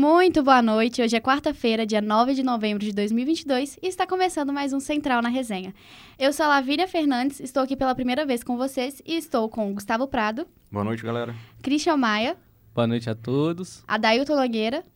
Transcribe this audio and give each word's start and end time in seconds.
Muito 0.00 0.42
boa 0.42 0.62
noite. 0.62 1.02
Hoje 1.02 1.14
é 1.14 1.20
quarta-feira, 1.20 1.84
dia 1.84 2.00
9 2.00 2.32
de 2.32 2.42
novembro 2.42 2.82
de 2.82 2.90
2022 2.90 3.78
e 3.82 3.86
está 3.86 4.06
começando 4.06 4.50
mais 4.50 4.72
um 4.72 4.80
Central 4.80 5.20
na 5.20 5.28
Resenha. 5.28 5.74
Eu 6.18 6.32
sou 6.32 6.46
a 6.46 6.48
Lavínia 6.48 6.88
Fernandes, 6.88 7.38
estou 7.38 7.62
aqui 7.62 7.76
pela 7.76 7.94
primeira 7.94 8.24
vez 8.24 8.42
com 8.42 8.56
vocês 8.56 9.02
e 9.04 9.14
estou 9.14 9.46
com 9.50 9.74
Gustavo 9.74 10.08
Prado. 10.08 10.48
Boa 10.72 10.84
noite, 10.86 11.02
galera. 11.02 11.34
Christian 11.62 11.98
Maia. 11.98 12.34
Boa 12.74 12.86
noite 12.86 13.10
a 13.10 13.14
todos. 13.14 13.84
Adailton 13.86 14.36
Nogueira 14.36 14.86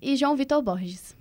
e 0.00 0.14
João 0.14 0.36
Vitor 0.36 0.62
Borges. 0.62 1.16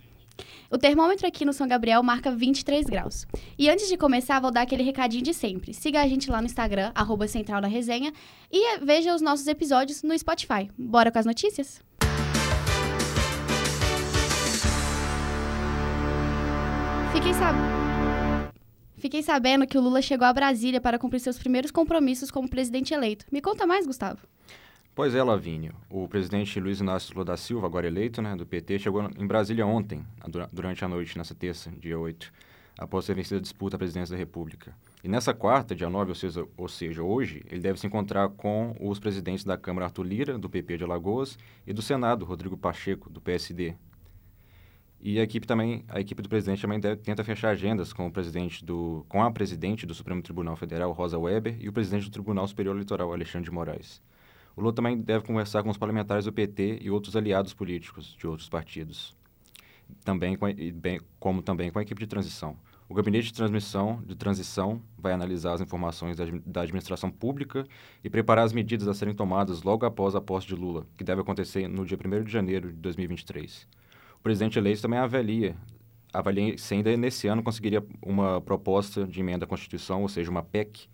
O 0.70 0.78
termômetro 0.78 1.26
aqui 1.26 1.44
no 1.44 1.54
São 1.54 1.68
Gabriel 1.68 2.04
marca 2.04 2.30
23 2.30 2.86
graus. 2.86 3.26
E 3.58 3.68
antes 3.68 3.90
de 3.90 3.98
começar, 3.98 4.40
vou 4.40 4.52
dar 4.52 4.62
aquele 4.62 4.84
recadinho 4.84 5.24
de 5.24 5.34
sempre. 5.34 5.74
Siga 5.74 6.04
a 6.04 6.08
gente 6.08 6.30
lá 6.30 6.40
no 6.40 6.46
Instagram, 6.46 6.92
arroba 6.94 7.28
Central 7.28 7.62
na 7.62 7.68
Resenha, 7.68 8.14
e 8.52 8.78
veja 8.78 9.16
os 9.16 9.24
nossos 9.24 9.48
episódios 9.48 10.04
no 10.04 10.16
Spotify. 10.16 10.70
Bora 10.78 11.12
com 11.12 11.18
as 11.18 11.26
notícias? 11.26 11.82
Fiquei, 17.22 17.34
sab... 17.36 17.56
Fiquei 18.98 19.22
sabendo 19.22 19.68
que 19.68 19.78
o 19.78 19.82
Lula 19.82 20.02
chegou 20.02 20.26
a 20.26 20.34
Brasília 20.34 20.82
para 20.82 20.98
cumprir 20.98 21.20
seus 21.20 21.38
primeiros 21.38 21.70
compromissos 21.70 22.32
como 22.32 22.50
presidente 22.50 22.96
eleito. 22.96 23.28
Me 23.32 23.40
conta 23.40 23.68
mais, 23.68 23.86
Gustavo. 23.86 24.22
Pois 24.96 25.14
é, 25.14 25.22
Lavínia. 25.22 25.72
O 25.88 26.08
presidente 26.08 26.60
Luiz 26.60 26.80
Inácio 26.80 27.14
Lula 27.14 27.26
da 27.26 27.38
Silva, 27.38 27.68
agora 27.68 27.86
eleito, 27.86 28.24
né, 28.24 28.36
do 28.36 28.44
PT, 28.44 28.80
chegou 28.80 29.08
em 29.16 29.28
Brasília 29.28 29.68
ontem, 29.68 30.04
durante 30.52 30.84
a 30.84 30.88
noite, 30.88 31.16
nessa 31.16 31.36
terça, 31.36 31.72
dia 31.80 32.00
8, 32.00 32.34
após 32.80 33.06
ter 33.06 33.14
vencido 33.14 33.38
a 33.38 33.42
disputa 33.42 33.76
à 33.76 33.80
presidência 33.80 34.14
da 34.14 34.20
República. 34.20 34.74
E 35.04 35.08
nessa 35.08 35.32
quarta, 35.32 35.76
dia 35.76 35.92
9, 35.92 36.10
ou 36.10 36.16
seja, 36.16 36.48
ou 36.58 36.68
seja, 36.68 37.04
hoje, 37.04 37.44
ele 37.52 37.62
deve 37.62 37.80
se 37.80 37.86
encontrar 37.86 38.30
com 38.30 38.76
os 38.80 39.00
presidentes 39.00 39.44
da 39.44 39.56
Câmara 39.56 39.86
Arthur 39.86 40.04
Lira, 40.04 40.40
do 40.40 40.50
PP 40.50 40.80
de 40.80 40.84
Alagoas, 40.84 41.38
e 41.68 41.72
do 41.72 41.84
Senado, 41.84 42.26
Rodrigo 42.26 42.58
Pacheco, 42.58 43.12
do 43.12 43.22
PSD. 43.22 43.76
E 45.04 45.20
a 45.20 45.24
equipe 45.24 45.48
também, 45.48 45.84
a 45.88 46.00
equipe 46.00 46.22
do 46.22 46.30
presidente 46.30 46.62
também 46.62 46.80
deve, 46.80 46.98
tenta 47.02 47.24
fechar 47.24 47.50
agendas 47.50 47.92
com 47.92 48.06
o 48.06 48.12
presidente 48.12 48.64
do, 48.64 49.04
com 49.10 49.24
a 49.24 49.32
presidente 49.32 49.84
do 49.84 49.96
Supremo 49.96 50.22
Tribunal 50.22 50.56
Federal, 50.56 50.92
Rosa 50.92 51.18
Weber, 51.18 51.58
e 51.60 51.68
o 51.68 51.74
presidente 51.74 52.06
do 52.06 52.12
Tribunal 52.12 52.48
Superior 52.48 52.76
Eleitoral, 52.76 53.12
Alexandre 53.12 53.46
de 53.46 53.52
Moraes. 53.52 54.00
O 54.56 54.62
Lula 54.62 54.74
também 54.74 54.96
deve 54.96 55.26
conversar 55.26 55.64
com 55.64 55.70
os 55.72 55.78
parlamentares 55.78 56.26
do 56.26 56.32
PT 56.32 56.80
e 56.82 56.92
outros 56.92 57.16
aliados 57.16 57.52
políticos 57.52 58.16
de 58.20 58.28
outros 58.28 58.48
partidos, 58.48 59.16
também 60.06 60.36
com, 60.36 60.46
bem, 60.76 61.02
como 61.20 61.42
também 61.42 61.72
com 61.72 61.80
a 61.80 61.82
equipe 61.82 62.00
de 62.00 62.08
transição. 62.08 62.56
O 62.88 62.94
gabinete 62.94 63.28
de 63.28 63.34
transmissão 63.34 64.04
de 64.06 64.16
transição 64.16 64.84
vai 65.00 65.14
analisar 65.14 65.54
as 65.54 65.62
informações 65.62 66.18
da, 66.18 66.26
da, 66.46 66.62
administração 66.62 67.10
pública 67.10 67.66
e 68.04 68.10
preparar 68.10 68.46
as 68.46 68.54
medidas 68.54 68.88
a 68.88 68.94
serem 68.94 69.16
tomadas 69.16 69.64
logo 69.64 69.84
após 69.84 70.14
a 70.14 70.22
posse 70.22 70.46
de 70.46 70.56
Lula, 70.56 70.86
que 70.96 71.04
deve 71.04 71.22
acontecer 71.22 71.68
no 71.68 71.86
dia 71.86 71.98
1 71.98 72.24
de 72.24 72.32
janeiro 72.32 72.68
de 72.72 72.78
2023. 72.78 73.66
O 74.22 74.24
presidente 74.24 74.60
eleito 74.60 74.84
também 74.84 75.00
avalia, 75.00 75.56
avalia 76.14 76.56
se 76.56 76.76
ainda 76.76 76.96
nesse 76.96 77.28
ano 77.28 77.42
conseguiria 77.42 77.84
uma 78.00 78.40
proposta 78.40 79.04
de 79.08 79.20
emenda 79.20 79.46
à 79.46 79.48
Constituição, 79.48 80.04
ou 80.04 80.08
seja, 80.08 80.30
uma 80.30 80.44
PEC, 80.44 80.88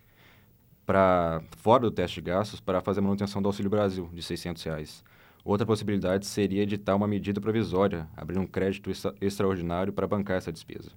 para 0.85 1.43
fora 1.57 1.81
do 1.81 1.91
teste 1.91 2.21
de 2.21 2.29
gastos 2.29 2.61
para 2.61 2.79
fazer 2.79 3.01
a 3.01 3.03
manutenção 3.03 3.41
do 3.41 3.49
Auxílio 3.49 3.69
Brasil 3.69 4.09
de 4.13 4.23
600 4.23 4.63
reais. 4.63 5.03
Outra 5.43 5.67
possibilidade 5.67 6.25
seria 6.25 6.63
editar 6.63 6.95
uma 6.95 7.05
medida 7.05 7.41
provisória, 7.41 8.07
abrir 8.15 8.39
um 8.39 8.47
crédito 8.47 8.89
extra 8.89 9.13
extraordinário 9.19 9.91
para 9.91 10.07
bancar 10.07 10.37
essa 10.37 10.49
despesa. 10.49 10.91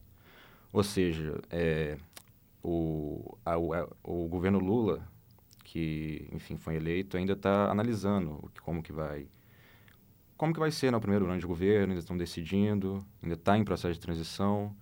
Ou 0.72 0.84
seja, 0.84 1.40
é, 1.50 1.96
o, 2.62 3.36
a, 3.44 3.54
a, 3.54 3.88
o 4.04 4.28
governo 4.28 4.60
Lula, 4.60 5.04
que 5.64 6.28
enfim 6.30 6.56
foi 6.56 6.76
eleito, 6.76 7.16
ainda 7.16 7.32
está 7.32 7.68
analisando 7.68 8.48
como 8.62 8.84
que 8.84 8.92
vai 8.92 9.26
como 10.40 10.54
que 10.54 10.58
vai 10.58 10.70
ser 10.70 10.86
no 10.86 10.96
né, 10.96 11.00
primeiro 11.02 11.26
ano 11.26 11.38
de 11.38 11.46
governo, 11.46 11.92
ainda 11.92 12.00
estão 12.00 12.16
decidindo, 12.16 13.04
ainda 13.22 13.34
está 13.34 13.58
em 13.58 13.62
processo 13.62 13.92
de 13.92 14.00
transição 14.00 14.74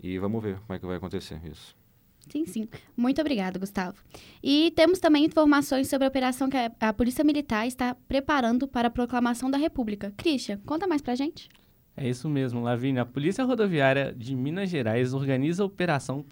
e 0.00 0.16
vamos 0.16 0.40
ver 0.40 0.60
como 0.60 0.76
é 0.76 0.78
que 0.78 0.86
vai 0.86 0.96
acontecer 0.96 1.40
isso. 1.44 1.76
Sim, 2.30 2.46
sim. 2.46 2.68
Muito 2.96 3.20
obrigada, 3.20 3.58
Gustavo. 3.58 3.98
E 4.40 4.72
temos 4.76 5.00
também 5.00 5.24
informações 5.24 5.88
sobre 5.88 6.04
a 6.04 6.08
operação 6.08 6.48
que 6.48 6.56
a 6.78 6.92
Polícia 6.92 7.24
Militar 7.24 7.66
está 7.66 7.96
preparando 8.06 8.68
para 8.68 8.86
a 8.86 8.90
proclamação 8.92 9.50
da 9.50 9.58
República. 9.58 10.14
Christian, 10.16 10.60
conta 10.64 10.86
mais 10.86 11.02
pra 11.02 11.16
gente. 11.16 11.48
É 11.96 12.08
isso 12.08 12.28
mesmo, 12.28 12.62
Lavínia. 12.62 13.02
A 13.02 13.06
Polícia 13.06 13.42
Rodoviária 13.42 14.14
de 14.16 14.36
Minas 14.36 14.70
Gerais 14.70 15.12
organiza 15.12 15.64
a 15.64 15.66
Operação 15.66 16.24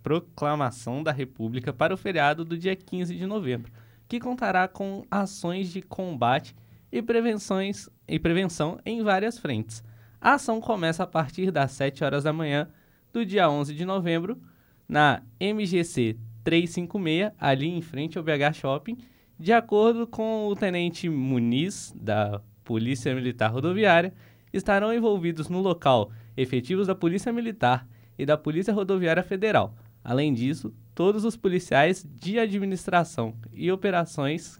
Proclamação 0.00 1.02
da 1.02 1.10
República 1.10 1.72
para 1.72 1.92
o 1.92 1.96
feriado 1.96 2.44
do 2.44 2.56
dia 2.56 2.76
15 2.76 3.16
de 3.16 3.26
novembro, 3.26 3.72
que 4.06 4.20
contará 4.20 4.68
com 4.68 5.04
ações 5.10 5.72
de 5.72 5.82
combate 5.82 6.54
e, 6.90 7.02
prevenções, 7.02 7.88
e 8.08 8.18
prevenção 8.18 8.78
em 8.84 9.02
várias 9.02 9.38
frentes. 9.38 9.82
A 10.20 10.34
ação 10.34 10.60
começa 10.60 11.02
a 11.02 11.06
partir 11.06 11.50
das 11.50 11.72
7 11.72 12.04
horas 12.04 12.24
da 12.24 12.32
manhã 12.32 12.68
do 13.12 13.24
dia 13.24 13.48
11 13.48 13.74
de 13.74 13.84
novembro 13.84 14.40
na 14.88 15.22
MGC 15.40 16.16
356, 16.44 17.32
ali 17.38 17.68
em 17.68 17.82
frente 17.82 18.16
ao 18.16 18.24
BH 18.24 18.54
Shopping, 18.54 18.96
de 19.38 19.52
acordo 19.52 20.06
com 20.06 20.46
o 20.46 20.54
tenente 20.54 21.08
Muniz, 21.08 21.92
da 21.96 22.40
Polícia 22.64 23.14
Militar 23.14 23.52
Rodoviária, 23.52 24.14
estarão 24.52 24.92
envolvidos 24.92 25.48
no 25.48 25.60
local 25.60 26.10
efetivos 26.36 26.86
da 26.86 26.94
Polícia 26.94 27.32
Militar 27.32 27.86
e 28.18 28.24
da 28.24 28.36
Polícia 28.36 28.72
Rodoviária 28.72 29.22
Federal. 29.22 29.74
Além 30.02 30.32
disso, 30.32 30.72
todos 30.94 31.24
os 31.24 31.36
policiais 31.36 32.06
de 32.08 32.38
administração 32.38 33.34
e 33.52 33.70
operações 33.70 34.58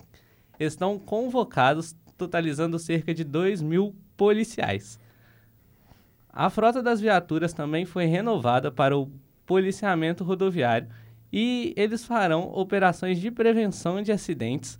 estão 0.58 0.98
convocados, 0.98 1.94
totalizando 2.16 2.78
cerca 2.78 3.12
de 3.14 3.24
2 3.24 3.62
mil 3.62 3.94
policiais. 4.16 4.98
A 6.28 6.50
frota 6.50 6.82
das 6.82 7.00
viaturas 7.00 7.52
também 7.52 7.84
foi 7.84 8.06
renovada 8.06 8.70
para 8.70 8.96
o 8.96 9.10
policiamento 9.46 10.24
rodoviário 10.24 10.88
e 11.32 11.72
eles 11.76 12.04
farão 12.04 12.50
operações 12.52 13.18
de 13.18 13.30
prevenção 13.30 14.02
de 14.02 14.12
acidentes 14.12 14.78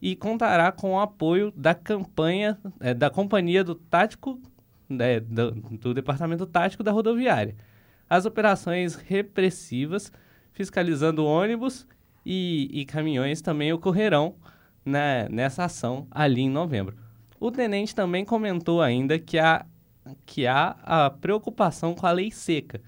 e 0.00 0.14
contará 0.14 0.70
com 0.70 0.92
o 0.92 1.00
apoio 1.00 1.52
da 1.56 1.74
campanha 1.74 2.58
é, 2.80 2.92
da 2.94 3.10
companhia 3.10 3.64
do 3.64 3.74
tático 3.74 4.40
né, 4.88 5.20
do, 5.20 5.50
do, 5.52 5.94
departamento 5.94 6.46
tático 6.46 6.82
da 6.82 6.92
rodoviária. 6.92 7.56
As 8.08 8.26
operações 8.26 8.94
repressivas, 8.94 10.12
fiscalizando 10.52 11.24
ônibus 11.24 11.86
e, 12.24 12.68
e 12.72 12.84
caminhões, 12.84 13.40
também 13.40 13.72
ocorrerão 13.72 14.34
né, 14.84 15.28
nessa 15.30 15.64
ação 15.64 16.06
ali 16.10 16.42
em 16.42 16.50
novembro. 16.50 16.96
O 17.40 17.50
tenente 17.50 17.94
também 17.94 18.24
comentou 18.24 18.80
ainda 18.80 19.18
que 19.18 19.38
há, 19.38 19.64
que 20.24 20.46
há 20.46 20.76
a 20.82 21.10
preocupação 21.10 21.94
com 21.94 22.06
a 22.06 22.12
lei 22.12 22.30
seca 22.30 22.80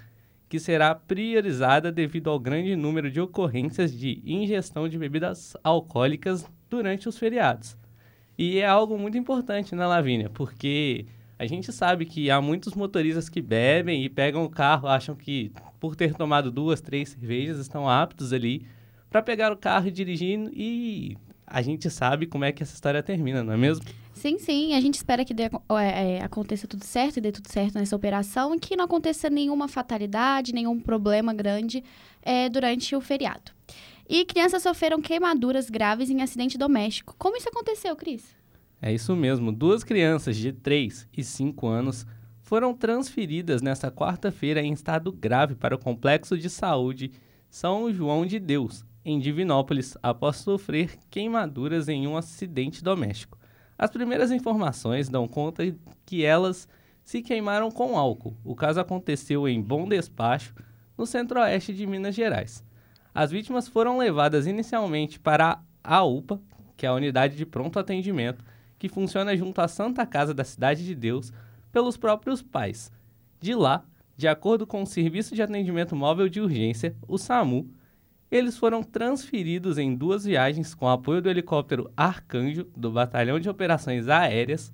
que 0.49 0.61
será 0.61 0.95
priorizada 0.95 1.91
devido 1.91 2.31
ao 2.31 2.39
grande 2.39 2.77
número 2.77 3.11
de 3.11 3.21
ocorrências 3.21 3.93
de 3.93 4.23
ingestão 4.25 4.89
de 4.89 4.99
bebidas 4.99 5.56
alcoólicas 5.62 6.49
durante 6.71 7.09
os 7.09 7.19
feriados. 7.19 7.77
E 8.39 8.59
é 8.59 8.67
algo 8.67 8.99
muito 8.99 9.19
importante, 9.19 9.75
né, 9.75 9.87
Lavínia? 9.87 10.31
Porque 10.31 11.06
a 11.39 11.47
gente 11.47 11.73
sabe 11.73 12.05
que 12.05 12.31
há 12.31 12.41
muitos 12.41 12.75
motoristas 12.75 13.29
que 13.29 13.43
bebem 13.43 14.05
e 14.05 14.09
pegam 14.09 14.45
o 14.45 14.51
carro, 14.51 14.89
acham 14.89 15.15
que 15.15 15.53
por 15.81 15.97
ter 15.97 16.15
tomado 16.15 16.51
duas, 16.51 16.81
três 16.81 17.11
cervejas 17.11 17.59
estão 17.59 17.89
aptos 17.89 18.33
ali 18.33 18.67
para 19.11 19.23
pegar 19.23 19.53
o 19.53 19.56
carro 19.56 19.89
e 19.89 19.91
dirigir 19.91 20.39
e 20.53 21.17
a 21.47 21.62
gente 21.62 21.89
sabe 21.89 22.27
como 22.27 22.45
é 22.45 22.53
que 22.53 22.62
essa 22.62 22.75
história 22.75 23.03
termina, 23.03 23.45
não 23.45 23.53
é 23.53 23.57
mesmo? 23.57 23.84
Sim, 24.12 24.39
sim. 24.39 24.75
A 24.75 24.81
gente 24.81 24.95
espera 24.95 25.25
que 25.25 25.33
dê, 25.33 25.45
é, 25.81 26.23
aconteça 26.23 26.67
tudo 26.67 26.84
certo 26.84 27.19
e 27.19 27.21
dê 27.21 27.31
tudo 27.31 27.49
certo 27.49 27.75
nessa 27.75 27.95
operação 27.95 28.55
e 28.55 28.59
que 28.59 28.75
não 28.75 28.84
aconteça 28.84 29.31
nenhuma 29.31 29.69
fatalidade, 29.69 30.53
nenhum 30.53 30.81
problema 30.81 31.33
grande 31.33 31.85
é, 32.23 32.49
durante 32.49 32.97
o 32.97 33.01
feriado. 33.01 33.53
E 34.09 34.25
crianças 34.25 34.62
sofreram 34.62 35.00
queimaduras 35.00 35.70
graves 35.70 36.11
em 36.11 36.23
acidente 36.23 36.56
doméstico. 36.59 37.15
Como 37.19 37.37
isso 37.37 37.49
aconteceu, 37.49 37.94
Cris? 37.94 38.35
É 38.81 38.93
isso 38.93 39.15
mesmo. 39.17 39.53
Duas 39.53 39.82
crianças 39.85 40.37
de 40.37 40.53
3 40.53 41.09
e 41.17 41.25
5 41.25 41.67
anos 41.67 42.06
foram 42.41 42.73
transferidas 42.73 43.61
nesta 43.61 43.91
quarta-feira 43.91 44.62
em 44.62 44.73
estado 44.73 45.11
grave 45.11 45.56
para 45.56 45.75
o 45.75 45.79
Complexo 45.79 46.38
de 46.38 46.49
Saúde 46.49 47.11
São 47.50 47.93
João 47.93 48.25
de 48.25 48.38
Deus, 48.38 48.85
em 49.06 49.20
Divinópolis 49.20 49.97
após 50.03 50.38
sofrer 50.38 50.99
queimaduras 51.08 51.88
em 51.88 52.08
um 52.08 52.17
acidente 52.17 52.82
doméstico. 52.82 53.38
As 53.79 53.88
primeiras 53.88 54.32
informações 54.32 55.08
dão 55.08 55.29
conta 55.29 55.62
que 56.05 56.25
elas 56.25 56.69
se 57.05 57.23
queimaram 57.23 57.70
com 57.70 57.97
álcool. 57.97 58.37
O 58.44 58.56
caso 58.56 58.81
aconteceu 58.81 59.47
em 59.47 59.62
Bom 59.62 59.88
Despacho, 59.88 60.53
no 60.99 61.06
centro-oeste 61.06 61.73
de 61.73 61.87
Minas 61.87 62.17
Gerais. 62.17 62.64
As 63.14 63.31
vítimas 63.31 63.69
foram 63.69 63.97
levadas 63.97 64.44
inicialmente 64.44 65.20
para 65.20 65.62
a 65.85 66.03
UPA, 66.03 66.41
que 66.76 66.85
é 66.85 66.88
a 66.88 66.94
unidade 66.94 67.37
de 67.37 67.47
pronto 67.47 67.79
atendimento, 67.79 68.44
que 68.76 68.88
funciona 68.88 69.37
junto 69.37 69.61
à 69.61 69.69
Santa 69.69 70.05
Casa 70.05 70.35
da 70.35 70.43
Cidade 70.43 70.85
de 70.85 70.97
Deus, 70.97 71.32
pelos 71.70 71.97
próprios 71.97 72.43
pais. 72.43 72.91
De 73.38 73.55
lá, 73.55 73.85
de 74.17 74.26
acordo 74.26 74.67
com 74.67 74.82
o 74.82 74.87
Serviço 74.87 75.32
de 75.32 75.43
Atendimento 75.43 75.94
Móvel 75.94 76.29
de 76.29 76.41
Urgência, 76.41 76.97
o 77.06 77.17
SAMU, 77.17 77.70
eles 78.31 78.56
foram 78.56 78.82
transferidos 78.82 79.78
em 79.78 79.94
duas 79.94 80.25
viagens 80.25 80.75
com 80.75 80.88
apoio 80.88 81.23
do 81.23 81.31
helicóptero 81.31 81.90
Arcanjo, 81.96 82.64
do 82.76 82.90
Batalhão 82.90 83.38
de 83.38 83.49
Operações 83.49 84.08
Aéreas, 84.08 84.73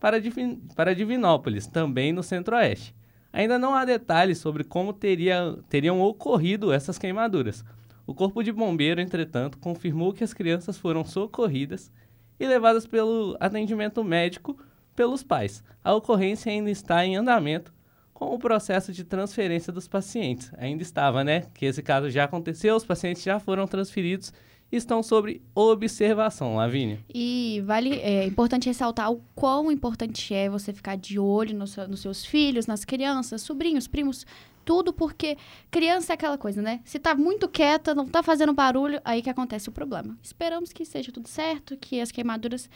para, 0.00 0.20
Divin 0.20 0.56
para 0.74 0.94
Divinópolis, 0.94 1.66
também 1.66 2.12
no 2.12 2.22
centro-oeste. 2.22 2.94
Ainda 3.32 3.58
não 3.58 3.74
há 3.74 3.84
detalhes 3.84 4.38
sobre 4.38 4.64
como 4.64 4.92
teria, 4.92 5.58
teriam 5.68 6.00
ocorrido 6.00 6.72
essas 6.72 6.98
queimaduras. 6.98 7.64
O 8.06 8.14
Corpo 8.14 8.42
de 8.42 8.52
Bombeiro, 8.52 9.00
entretanto, 9.00 9.58
confirmou 9.58 10.12
que 10.12 10.24
as 10.24 10.32
crianças 10.32 10.78
foram 10.78 11.04
socorridas 11.04 11.92
e 12.38 12.46
levadas 12.46 12.86
pelo 12.86 13.36
atendimento 13.38 14.02
médico 14.02 14.56
pelos 14.94 15.22
pais. 15.22 15.62
A 15.84 15.94
ocorrência 15.94 16.50
ainda 16.50 16.70
está 16.70 17.04
em 17.04 17.16
andamento 17.16 17.74
com 18.16 18.34
o 18.34 18.38
processo 18.38 18.94
de 18.94 19.04
transferência 19.04 19.70
dos 19.70 19.86
pacientes. 19.86 20.50
Ainda 20.56 20.82
estava, 20.82 21.22
né? 21.22 21.42
Que 21.52 21.66
esse 21.66 21.82
caso 21.82 22.08
já 22.08 22.24
aconteceu, 22.24 22.74
os 22.74 22.84
pacientes 22.84 23.22
já 23.22 23.38
foram 23.38 23.66
transferidos 23.66 24.32
e 24.72 24.76
estão 24.76 25.02
sobre 25.02 25.42
observação, 25.54 26.56
Lavínia. 26.56 26.98
E 27.14 27.62
vale, 27.66 27.92
é 27.96 28.24
importante 28.24 28.68
ressaltar 28.68 29.12
o 29.12 29.22
quão 29.34 29.70
importante 29.70 30.32
é 30.32 30.48
você 30.48 30.72
ficar 30.72 30.96
de 30.96 31.18
olho 31.18 31.54
no 31.54 31.66
seu, 31.66 31.86
nos 31.86 32.00
seus 32.00 32.24
filhos, 32.24 32.66
nas 32.66 32.86
crianças, 32.86 33.42
sobrinhos, 33.42 33.86
primos, 33.86 34.24
tudo, 34.64 34.94
porque 34.94 35.36
criança 35.70 36.14
é 36.14 36.14
aquela 36.14 36.38
coisa, 36.38 36.62
né? 36.62 36.80
Se 36.86 36.98
tá 36.98 37.14
muito 37.14 37.46
quieta, 37.46 37.94
não 37.94 38.06
tá 38.06 38.22
fazendo 38.22 38.54
barulho, 38.54 38.98
aí 39.04 39.20
que 39.20 39.28
acontece 39.28 39.68
o 39.68 39.72
problema. 39.72 40.16
Esperamos 40.22 40.72
que 40.72 40.86
seja 40.86 41.12
tudo 41.12 41.28
certo, 41.28 41.76
que 41.76 42.00
as 42.00 42.10
queimaduras 42.10 42.70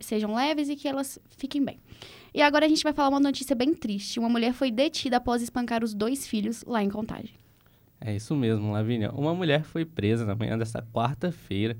sejam 0.00 0.34
leves 0.34 0.68
e 0.68 0.74
que 0.74 0.88
elas 0.88 1.16
fiquem 1.36 1.64
bem. 1.64 1.78
E 2.32 2.40
agora 2.42 2.66
a 2.66 2.68
gente 2.68 2.82
vai 2.82 2.92
falar 2.92 3.08
uma 3.08 3.20
notícia 3.20 3.56
bem 3.56 3.74
triste. 3.74 4.18
Uma 4.18 4.28
mulher 4.28 4.52
foi 4.52 4.70
detida 4.70 5.16
após 5.16 5.42
espancar 5.42 5.82
os 5.82 5.94
dois 5.94 6.26
filhos 6.26 6.64
lá 6.64 6.82
em 6.82 6.88
Contagem. 6.88 7.34
É 8.00 8.14
isso 8.14 8.34
mesmo, 8.34 8.72
Lavínia. 8.72 9.10
Uma 9.12 9.34
mulher 9.34 9.62
foi 9.64 9.84
presa 9.84 10.24
na 10.24 10.34
manhã 10.34 10.56
desta 10.56 10.80
quarta-feira, 10.80 11.76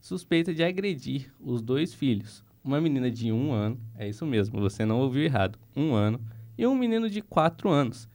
suspeita 0.00 0.54
de 0.54 0.62
agredir 0.62 1.32
os 1.40 1.60
dois 1.60 1.92
filhos. 1.92 2.42
Uma 2.64 2.80
menina 2.80 3.10
de 3.10 3.30
um 3.32 3.52
ano, 3.52 3.78
é 3.96 4.08
isso 4.08 4.24
mesmo, 4.24 4.60
você 4.60 4.84
não 4.84 5.00
ouviu 5.00 5.22
errado, 5.22 5.58
um 5.76 5.94
ano, 5.94 6.20
e 6.56 6.66
um 6.66 6.74
menino 6.74 7.08
de 7.08 7.20
quatro 7.20 7.70
anos 7.70 8.08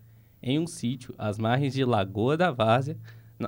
em 0.44 0.59
um 0.59 0.68
sítio 0.68 1.15
às 1.18 1.38
margens 1.39 1.74
de 1.74 1.86
Lagoa 1.86 2.36
da 2.36 2.51
Várzea, 2.51 2.97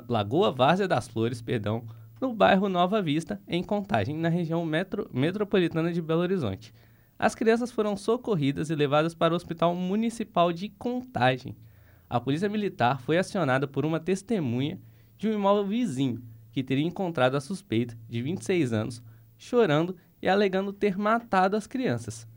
Lagoa 0.08 0.52
Várzea 0.52 0.88
das 0.88 1.08
Flores, 1.08 1.42
perdão, 1.42 1.84
no 2.22 2.34
bairro 2.34 2.70
Nova 2.70 3.02
Vista, 3.02 3.42
em 3.48 3.62
Contagem, 3.62 4.16
na 4.16 4.30
região 4.30 4.66
metro, 4.66 5.10
metropolitana 5.14 5.92
de 5.92 6.02
Belo 6.02 6.22
Horizonte. 6.22 6.74
As 7.18 7.34
crianças 7.34 7.72
foram 7.72 7.96
socorridas 7.96 8.70
e 8.70 8.76
levadas 8.76 9.16
para 9.16 9.34
o 9.34 9.38
Hospital 9.38 9.74
Municipal 9.74 10.52
de 10.52 10.68
Contagem. 10.68 11.56
A 12.10 12.20
polícia 12.20 12.50
militar 12.50 13.00
foi 13.00 13.18
acionada 13.18 13.68
por 13.68 13.86
uma 13.86 14.00
testemunha 14.00 14.80
de 15.18 15.30
um 15.30 15.34
imóvel 15.34 15.66
vizinho 15.66 16.22
que 16.52 16.64
teria 16.64 16.86
encontrado 16.86 17.36
a 17.36 17.42
suspeita, 17.42 17.98
de 18.08 18.22
26 18.22 18.74
anos, 18.74 19.04
chorando 19.38 19.96
e 20.22 20.28
alegando 20.28 20.74
ter 20.74 20.98
matado 20.98 21.56
as 21.56 21.68
crianças. 21.68 22.28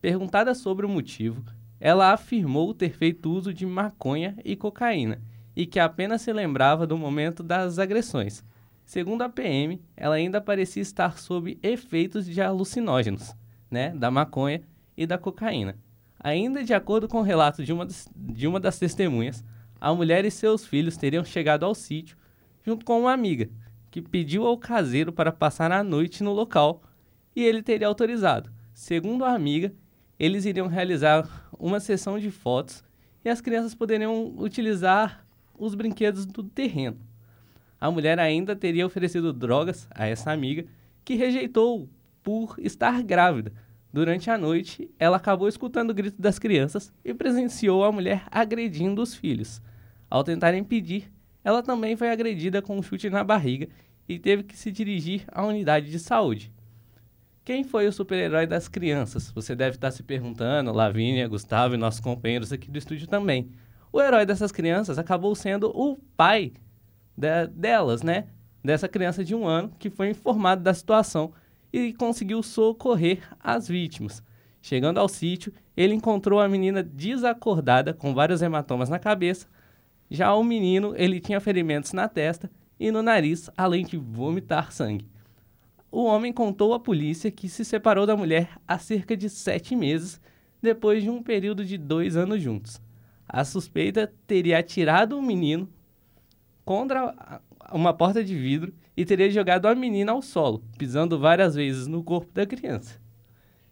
Perguntada 0.00 0.54
sobre 0.54 0.86
o 0.86 0.88
motivo, 0.88 1.44
ela 1.78 2.12
afirmou 2.12 2.72
ter 2.72 2.90
feito 2.90 3.30
uso 3.32 3.52
de 3.52 3.66
maconha 3.66 4.36
e 4.44 4.54
cocaína 4.54 5.20
e 5.56 5.66
que 5.66 5.80
apenas 5.80 6.22
se 6.22 6.32
lembrava 6.32 6.86
do 6.86 6.96
momento 6.96 7.42
das 7.42 7.78
agressões. 7.78 8.44
Segundo 8.84 9.22
a 9.22 9.28
PM, 9.28 9.80
ela 9.96 10.14
ainda 10.14 10.40
parecia 10.40 10.82
estar 10.82 11.18
sob 11.18 11.58
efeitos 11.62 12.26
de 12.26 12.40
alucinógenos, 12.40 13.34
né, 13.70 13.90
da 13.90 14.10
maconha 14.10 14.62
e 14.96 15.06
da 15.06 15.16
cocaína. 15.16 15.76
Ainda 16.18 16.62
de 16.62 16.74
acordo 16.74 17.08
com 17.08 17.20
o 17.20 17.22
relato 17.22 17.64
de 17.64 17.72
uma, 17.72 17.86
de 18.14 18.46
uma 18.46 18.60
das 18.60 18.78
testemunhas, 18.78 19.44
a 19.80 19.94
mulher 19.94 20.24
e 20.24 20.30
seus 20.30 20.66
filhos 20.66 20.96
teriam 20.96 21.24
chegado 21.24 21.64
ao 21.64 21.74
sítio 21.74 22.16
junto 22.64 22.84
com 22.84 23.00
uma 23.00 23.12
amiga, 23.12 23.48
que 23.90 24.02
pediu 24.02 24.46
ao 24.46 24.58
caseiro 24.58 25.12
para 25.12 25.32
passar 25.32 25.72
a 25.72 25.82
noite 25.82 26.22
no 26.22 26.32
local 26.32 26.82
e 27.34 27.42
ele 27.42 27.62
teria 27.62 27.86
autorizado. 27.86 28.50
Segundo 28.74 29.24
a 29.24 29.32
amiga, 29.32 29.72
eles 30.18 30.44
iriam 30.44 30.66
realizar 30.66 31.48
uma 31.58 31.80
sessão 31.80 32.18
de 32.18 32.30
fotos 32.30 32.84
e 33.24 33.28
as 33.28 33.40
crianças 33.40 33.74
poderiam 33.74 34.34
utilizar 34.36 35.26
os 35.58 35.74
brinquedos 35.74 36.26
do 36.26 36.42
terreno. 36.42 36.98
A 37.80 37.90
mulher 37.90 38.18
ainda 38.18 38.54
teria 38.54 38.86
oferecido 38.86 39.32
drogas 39.32 39.88
a 39.90 40.06
essa 40.06 40.30
amiga, 40.30 40.66
que 41.04 41.14
rejeitou 41.14 41.88
por 42.22 42.56
estar 42.58 43.02
grávida. 43.02 43.52
Durante 43.92 44.30
a 44.30 44.38
noite, 44.38 44.88
ela 44.98 45.16
acabou 45.16 45.48
escutando 45.48 45.90
o 45.90 45.94
grito 45.94 46.20
das 46.20 46.38
crianças 46.38 46.92
e 47.04 47.12
presenciou 47.12 47.84
a 47.84 47.90
mulher 47.90 48.24
agredindo 48.30 49.02
os 49.02 49.14
filhos. 49.14 49.60
Ao 50.08 50.22
tentar 50.22 50.54
impedir, 50.54 51.10
ela 51.42 51.62
também 51.62 51.96
foi 51.96 52.10
agredida 52.10 52.62
com 52.62 52.78
um 52.78 52.82
chute 52.82 53.10
na 53.10 53.24
barriga 53.24 53.68
e 54.08 54.18
teve 54.18 54.44
que 54.44 54.56
se 54.56 54.70
dirigir 54.70 55.24
à 55.32 55.44
unidade 55.44 55.90
de 55.90 55.98
saúde. 55.98 56.52
Quem 57.44 57.64
foi 57.64 57.86
o 57.88 57.92
super-herói 57.92 58.46
das 58.46 58.68
crianças? 58.68 59.30
Você 59.32 59.56
deve 59.56 59.76
estar 59.76 59.90
se 59.90 60.02
perguntando, 60.02 60.72
Lavínia, 60.72 61.26
Gustavo 61.26 61.74
e 61.74 61.78
nossos 61.78 62.00
companheiros 62.00 62.52
aqui 62.52 62.70
do 62.70 62.78
estúdio 62.78 63.08
também. 63.08 63.50
O 63.92 64.00
herói 64.00 64.24
dessas 64.24 64.52
crianças 64.52 64.98
acabou 64.98 65.34
sendo 65.34 65.68
o 65.74 65.96
pai 66.16 66.52
de, 67.16 67.46
delas, 67.48 68.02
né? 68.02 68.26
Dessa 68.62 68.88
criança 68.88 69.24
de 69.24 69.34
um 69.34 69.48
ano 69.48 69.72
que 69.78 69.90
foi 69.90 70.10
informado 70.10 70.62
da 70.62 70.74
situação 70.74 71.32
e 71.72 71.92
conseguiu 71.92 72.42
socorrer 72.42 73.20
as 73.38 73.68
vítimas. 73.68 74.22
Chegando 74.62 74.98
ao 74.98 75.08
sítio, 75.08 75.52
ele 75.76 75.94
encontrou 75.94 76.40
a 76.40 76.48
menina 76.48 76.82
desacordada 76.82 77.94
com 77.94 78.14
vários 78.14 78.42
hematomas 78.42 78.88
na 78.88 78.98
cabeça. 78.98 79.46
Já 80.10 80.34
o 80.34 80.44
menino, 80.44 80.94
ele 80.96 81.20
tinha 81.20 81.40
ferimentos 81.40 81.92
na 81.92 82.08
testa 82.08 82.50
e 82.78 82.90
no 82.90 83.02
nariz, 83.02 83.48
além 83.56 83.84
de 83.84 83.96
vomitar 83.96 84.72
sangue 84.72 85.08
o 85.90 86.04
homem 86.04 86.32
contou 86.32 86.72
à 86.72 86.78
polícia 86.78 87.30
que 87.30 87.48
se 87.48 87.64
separou 87.64 88.06
da 88.06 88.16
mulher 88.16 88.50
há 88.66 88.78
cerca 88.78 89.16
de 89.16 89.28
sete 89.28 89.74
meses, 89.74 90.20
depois 90.62 91.02
de 91.02 91.10
um 91.10 91.22
período 91.22 91.64
de 91.64 91.76
dois 91.76 92.16
anos 92.16 92.40
juntos. 92.40 92.80
A 93.28 93.44
suspeita 93.44 94.12
teria 94.26 94.58
atirado 94.58 95.18
o 95.18 95.22
menino 95.22 95.68
contra 96.64 97.40
uma 97.72 97.92
porta 97.92 98.22
de 98.22 98.36
vidro 98.36 98.72
e 99.00 99.04
teria 99.06 99.30
jogado 99.30 99.64
a 99.64 99.74
menina 99.74 100.12
ao 100.12 100.20
solo, 100.20 100.62
pisando 100.76 101.18
várias 101.18 101.54
vezes 101.54 101.86
no 101.86 102.04
corpo 102.04 102.30
da 102.34 102.44
criança. 102.44 103.00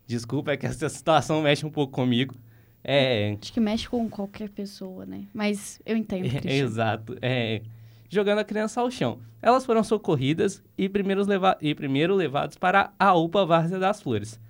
Desculpa, 0.07 0.53
é 0.53 0.57
que 0.57 0.65
essa 0.65 0.89
situação 0.89 1.43
mexe 1.43 1.67
um 1.67 1.71
pouco 1.71 1.93
comigo. 1.93 2.35
É... 2.83 3.37
Acho 3.39 3.53
que 3.53 3.61
mexe 3.61 3.87
com 3.87 4.09
qualquer 4.09 4.49
pessoa, 4.49 5.05
né? 5.05 5.27
Mas 5.35 5.83
eu 5.85 5.99
entendo. 5.99 6.27
É, 6.47 6.57
exato. 6.57 7.15
É, 7.21 7.61
jogando 8.09 8.39
a 8.39 8.45
criança 8.45 8.81
ao 8.81 8.91
chão. 8.91 9.19
Elas 9.43 9.67
foram 9.67 9.85
socorridas 9.85 10.62
e, 10.79 10.91
leva 11.26 11.59
e 11.61 11.75
primeiro 11.75 12.14
levadas 12.14 12.57
para 12.57 12.91
a 12.99 13.14
UPA 13.14 13.45
Várzea 13.45 13.79
das 13.79 14.00
Flores, 14.00 14.41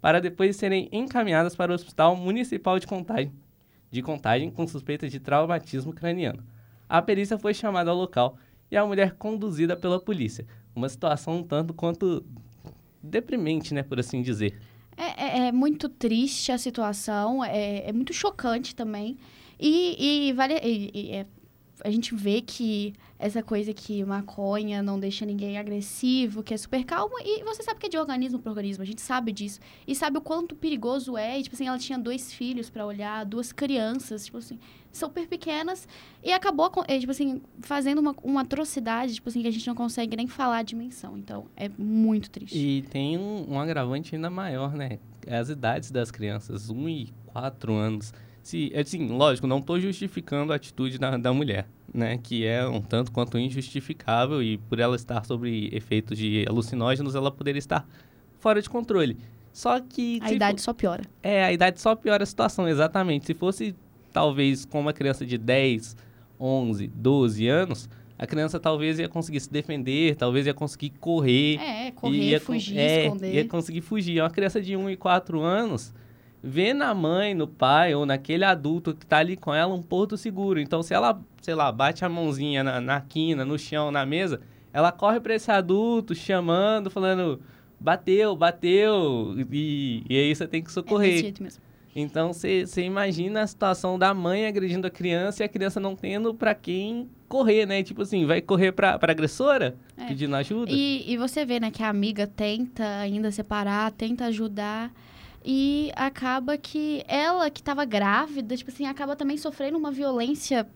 para 0.00 0.20
depois 0.20 0.54
serem 0.54 0.88
encaminhadas 0.92 1.56
para 1.56 1.72
o 1.72 1.74
Hospital 1.74 2.14
Municipal 2.14 2.78
de 2.78 2.86
Contagem, 2.86 3.32
de 3.90 4.00
Contagem 4.00 4.48
com 4.48 4.64
suspeita 4.64 5.08
de 5.08 5.18
traumatismo 5.18 5.92
craniano. 5.92 6.44
A 6.88 7.02
perícia 7.02 7.36
foi 7.36 7.52
chamada 7.52 7.90
ao 7.90 7.96
local 7.96 8.36
e 8.70 8.76
a 8.76 8.86
mulher 8.86 9.16
conduzida 9.16 9.76
pela 9.76 10.00
polícia. 10.00 10.46
Uma 10.74 10.88
situação 10.88 11.38
um 11.38 11.42
tanto 11.42 11.74
quanto 11.74 12.24
deprimente, 13.02 13.74
né, 13.74 13.82
por 13.82 13.98
assim 13.98 14.22
dizer. 14.22 14.58
É, 14.96 15.24
é, 15.24 15.48
é 15.48 15.52
muito 15.52 15.88
triste 15.88 16.52
a 16.52 16.58
situação, 16.58 17.44
é, 17.44 17.88
é 17.88 17.92
muito 17.92 18.12
chocante 18.12 18.74
também. 18.74 19.16
E, 19.58 20.28
e 20.28 20.32
vale, 20.32 20.54
e, 20.62 20.90
e, 20.94 21.10
é 21.12 21.26
a 21.82 21.90
gente 21.90 22.14
vê 22.14 22.40
que 22.40 22.94
essa 23.18 23.42
coisa 23.42 23.72
que 23.74 24.02
maconha 24.04 24.82
não 24.82 24.98
deixa 24.98 25.26
ninguém 25.26 25.58
agressivo, 25.58 26.42
que 26.42 26.54
é 26.54 26.56
super 26.56 26.84
calmo, 26.84 27.14
e 27.20 27.44
você 27.44 27.62
sabe 27.62 27.78
que 27.78 27.86
é 27.86 27.88
de 27.88 27.98
organismo 27.98 28.38
para 28.38 28.50
organismo, 28.50 28.82
a 28.82 28.86
gente 28.86 29.00
sabe 29.00 29.30
disso. 29.30 29.60
E 29.86 29.94
sabe 29.94 30.18
o 30.18 30.20
quanto 30.20 30.54
perigoso 30.54 31.16
é, 31.16 31.38
e, 31.38 31.42
tipo 31.42 31.54
assim, 31.54 31.66
ela 31.66 31.78
tinha 31.78 31.98
dois 31.98 32.32
filhos 32.32 32.70
para 32.70 32.84
olhar, 32.86 33.24
duas 33.24 33.52
crianças, 33.52 34.24
tipo 34.24 34.38
assim, 34.38 34.58
super 34.90 35.28
pequenas, 35.28 35.86
e 36.22 36.32
acabou, 36.32 36.70
é, 36.88 36.98
tipo 36.98 37.12
assim, 37.12 37.42
fazendo 37.60 37.98
uma, 37.98 38.14
uma 38.22 38.40
atrocidade, 38.40 39.14
tipo 39.14 39.28
assim, 39.28 39.42
que 39.42 39.48
a 39.48 39.52
gente 39.52 39.66
não 39.66 39.74
consegue 39.74 40.16
nem 40.16 40.26
falar 40.26 40.58
a 40.58 40.62
dimensão. 40.62 41.18
Então, 41.18 41.46
é 41.56 41.68
muito 41.68 42.30
triste. 42.30 42.56
E 42.56 42.82
tem 42.82 43.18
um, 43.18 43.52
um 43.52 43.60
agravante 43.60 44.14
ainda 44.14 44.30
maior, 44.30 44.74
né? 44.74 44.98
As 45.28 45.50
idades 45.50 45.90
das 45.90 46.10
crianças, 46.10 46.70
um 46.70 46.88
e 46.88 47.12
quatro 47.26 47.74
anos 47.74 48.12
se, 48.42 48.72
assim, 48.74 49.08
lógico, 49.08 49.46
não 49.46 49.58
estou 49.58 49.78
justificando 49.78 50.52
a 50.52 50.56
atitude 50.56 50.98
da, 50.98 51.16
da 51.16 51.32
mulher, 51.32 51.66
né? 51.92 52.18
Que 52.18 52.46
é 52.46 52.66
um 52.66 52.80
tanto 52.80 53.12
quanto 53.12 53.38
injustificável 53.38 54.42
e 54.42 54.56
por 54.56 54.78
ela 54.78 54.96
estar 54.96 55.24
sobre 55.24 55.68
efeitos 55.72 56.16
de 56.16 56.44
alucinógenos, 56.48 57.14
ela 57.14 57.30
poderia 57.30 57.58
estar 57.58 57.86
fora 58.38 58.62
de 58.62 58.68
controle. 58.68 59.18
Só 59.52 59.78
que... 59.80 60.18
A 60.22 60.32
idade 60.32 60.58
for... 60.58 60.64
só 60.64 60.72
piora. 60.72 61.02
É, 61.22 61.44
a 61.44 61.52
idade 61.52 61.80
só 61.80 61.94
piora 61.94 62.22
a 62.22 62.26
situação, 62.26 62.68
exatamente. 62.68 63.26
Se 63.26 63.34
fosse, 63.34 63.74
talvez, 64.12 64.64
com 64.64 64.80
uma 64.80 64.92
criança 64.92 65.26
de 65.26 65.36
10, 65.36 65.96
11, 66.38 66.86
12 66.86 67.48
anos, 67.48 67.88
a 68.18 68.26
criança 68.26 68.58
talvez 68.58 68.98
ia 68.98 69.08
conseguir 69.08 69.40
se 69.40 69.50
defender, 69.50 70.14
talvez 70.14 70.46
ia 70.46 70.54
conseguir 70.54 70.90
correr. 71.00 71.56
É, 71.56 71.90
correr, 71.90 72.16
ia, 72.16 72.40
fugir, 72.40 72.78
é, 72.78 73.04
esconder. 73.04 73.34
Ia 73.34 73.48
conseguir 73.48 73.80
fugir. 73.80 74.22
Uma 74.22 74.30
criança 74.30 74.60
de 74.62 74.76
1 74.76 74.90
e 74.90 74.96
4 74.96 75.40
anos 75.40 75.92
vê 76.42 76.72
na 76.72 76.94
mãe, 76.94 77.34
no 77.34 77.46
pai 77.46 77.94
ou 77.94 78.06
naquele 78.06 78.44
adulto 78.44 78.94
que 78.94 79.04
está 79.04 79.18
ali 79.18 79.36
com 79.36 79.54
ela 79.54 79.74
um 79.74 79.82
porto 79.82 80.16
seguro. 80.16 80.58
Então, 80.60 80.82
se 80.82 80.94
ela, 80.94 81.20
sei 81.42 81.54
lá, 81.54 81.70
bate 81.70 82.04
a 82.04 82.08
mãozinha 82.08 82.64
na, 82.64 82.80
na 82.80 83.00
quina, 83.00 83.44
no 83.44 83.58
chão, 83.58 83.90
na 83.90 84.04
mesa, 84.06 84.40
ela 84.72 84.90
corre 84.92 85.20
para 85.20 85.34
esse 85.34 85.50
adulto 85.50 86.14
chamando, 86.14 86.90
falando: 86.90 87.40
bateu, 87.78 88.34
bateu, 88.36 89.34
e, 89.52 90.02
e 90.08 90.16
aí 90.16 90.34
você 90.34 90.46
tem 90.46 90.62
que 90.62 90.70
É 90.70 90.72
socorrer. 90.72 91.10
desse 91.10 91.22
jeito 91.22 91.42
mesmo. 91.42 91.62
Então 91.94 92.32
você 92.32 92.64
imagina 92.84 93.42
a 93.42 93.46
situação 93.48 93.98
da 93.98 94.14
mãe 94.14 94.46
agredindo 94.46 94.86
a 94.86 94.90
criança 94.90 95.42
e 95.42 95.44
a 95.44 95.48
criança 95.48 95.80
não 95.80 95.96
tendo 95.96 96.32
pra 96.32 96.54
quem 96.54 97.08
correr, 97.28 97.66
né? 97.66 97.82
Tipo 97.82 98.02
assim, 98.02 98.24
vai 98.26 98.40
correr 98.40 98.70
pra, 98.70 98.96
pra 98.96 99.10
agressora 99.10 99.74
É. 99.96 100.06
pedindo 100.06 100.36
ajuda. 100.36 100.70
E, 100.70 101.04
e 101.12 101.16
você 101.16 101.44
vê, 101.44 101.58
né, 101.58 101.68
que 101.72 101.82
a 101.82 101.88
amiga 101.88 102.28
tenta 102.28 102.84
ainda 103.00 103.32
separar, 103.32 103.90
tenta 103.90 104.26
ajudar. 104.26 104.92
E 105.44 105.90
acaba 105.96 106.58
que 106.58 107.02
ela 107.08 107.48
que 107.50 107.60
estava 107.60 107.84
grávida, 107.84 108.56
tipo 108.56 108.70
assim, 108.70 108.86
acaba 108.86 109.16
também 109.16 109.36
sofrendo 109.36 109.78
uma 109.78 109.90
violência 109.90 110.68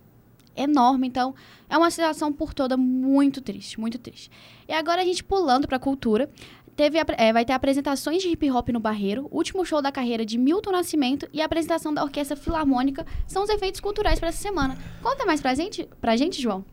enorme. 0.57 1.07
Então, 1.07 1.35
é 1.69 1.77
uma 1.77 1.91
situação 1.91 2.33
por 2.33 2.55
toda 2.55 2.77
muito 2.77 3.41
triste, 3.41 3.79
muito 3.79 3.99
triste. 3.99 4.31
E 4.69 4.73
agora 4.73 5.03
a 5.03 5.05
gente 5.05 5.23
pulando 5.25 5.67
pra 5.69 5.79
cultura. 5.79 6.31
Teve, 6.77 6.99
a- 6.99 7.05
é, 7.19 7.33
vai 7.33 7.45
ter 7.45 7.53
apresentações 7.53 8.21
de 8.21 8.29
hip 8.31 8.51
hop 8.51 8.71
no 8.71 8.81
Barreiro, 8.81 9.29
último 9.31 9.65
show 9.65 9.81
da 9.81 9.93
carreira 9.93 10.27
de 10.27 10.37
Milton 10.37 10.73
Nascimento 10.73 11.29
e 11.33 11.41
a 11.41 11.45
apresentação 11.45 11.95
da 11.95 12.03
Orquestra 12.03 12.37
Filarmônica 12.37 13.07
são 13.29 13.45
os 13.45 13.49
efeitos 13.51 13.81
culturais 13.81 14.19
para 14.19 14.31
essa 14.31 14.43
semana. 14.43 14.77
Conta 15.01 15.25
mais 15.25 15.41
pra 15.41 15.55
gente, 15.55 15.89
pra 16.01 16.17
gente, 16.17 16.43
João. 16.43 16.65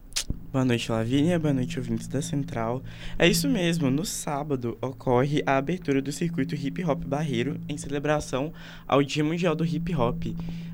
Boa 0.51 0.65
noite, 0.65 0.91
Lavínia. 0.91 1.39
Boa 1.39 1.53
noite, 1.53 1.79
ouvintes 1.79 2.09
da 2.09 2.21
Central. 2.21 2.83
É 3.17 3.25
isso 3.25 3.47
mesmo, 3.47 3.89
no 3.89 4.03
sábado 4.03 4.77
ocorre 4.81 5.41
a 5.45 5.55
abertura 5.55 6.01
do 6.01 6.11
circuito 6.11 6.55
Hip 6.55 6.83
Hop 6.83 7.05
Barreiro 7.05 7.57
em 7.69 7.77
celebração 7.77 8.51
ao 8.85 9.01
Dia 9.01 9.23
Mundial 9.23 9.55
do 9.55 9.63
Hip 9.63 9.95
Hop. 9.95 10.25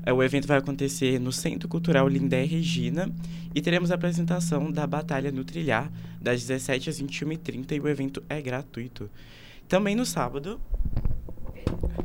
É, 0.04 0.12
O 0.12 0.20
evento 0.20 0.48
vai 0.48 0.58
acontecer 0.58 1.20
no 1.20 1.30
Centro 1.30 1.68
Cultural 1.68 2.08
Lindé 2.08 2.42
Regina 2.42 3.08
e 3.54 3.60
teremos 3.62 3.92
a 3.92 3.94
apresentação 3.94 4.68
da 4.68 4.84
Batalha 4.84 5.30
no 5.30 5.44
Trilhar 5.44 5.88
das 6.20 6.40
17 6.40 6.90
às 6.90 7.00
21h30 7.00 7.76
e 7.76 7.80
o 7.80 7.86
evento 7.86 8.20
é 8.28 8.42
gratuito. 8.42 9.08
Também 9.68 9.94
no 9.94 10.04
sábado, 10.04 10.60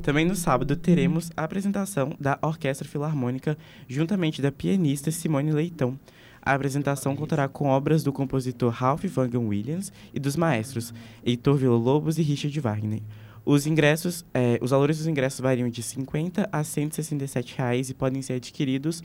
também 0.03 0.25
no 0.25 0.35
sábado 0.35 0.75
teremos 0.75 1.31
a 1.35 1.43
apresentação 1.43 2.15
da 2.19 2.37
Orquestra 2.39 2.87
Filarmônica 2.87 3.57
juntamente 3.87 4.43
da 4.43 4.51
pianista 4.51 5.09
Simone 5.09 5.51
Leitão. 5.51 5.97
A 6.45 6.53
apresentação 6.53 7.15
contará 7.15 7.47
com 7.47 7.69
obras 7.69 8.03
do 8.03 8.11
compositor 8.11 8.69
Ralph 8.69 9.05
Vaughan 9.05 9.47
Williams 9.47 9.93
e 10.13 10.19
dos 10.19 10.35
maestros 10.35 10.93
Heitor 11.25 11.55
Villa-Lobos 11.55 12.17
e 12.17 12.21
Richard 12.21 12.59
Wagner. 12.59 13.01
Os 13.45 13.65
ingressos, 13.65 14.25
eh, 14.33 14.59
os 14.61 14.71
valores 14.71 14.97
dos 14.97 15.07
ingressos 15.07 15.39
variam 15.39 15.69
de 15.69 15.81
50 15.81 16.49
a 16.51 16.61
167 16.61 17.57
reais 17.57 17.89
e 17.89 17.93
podem 17.93 18.21
ser 18.21 18.33
adquiridos 18.33 19.01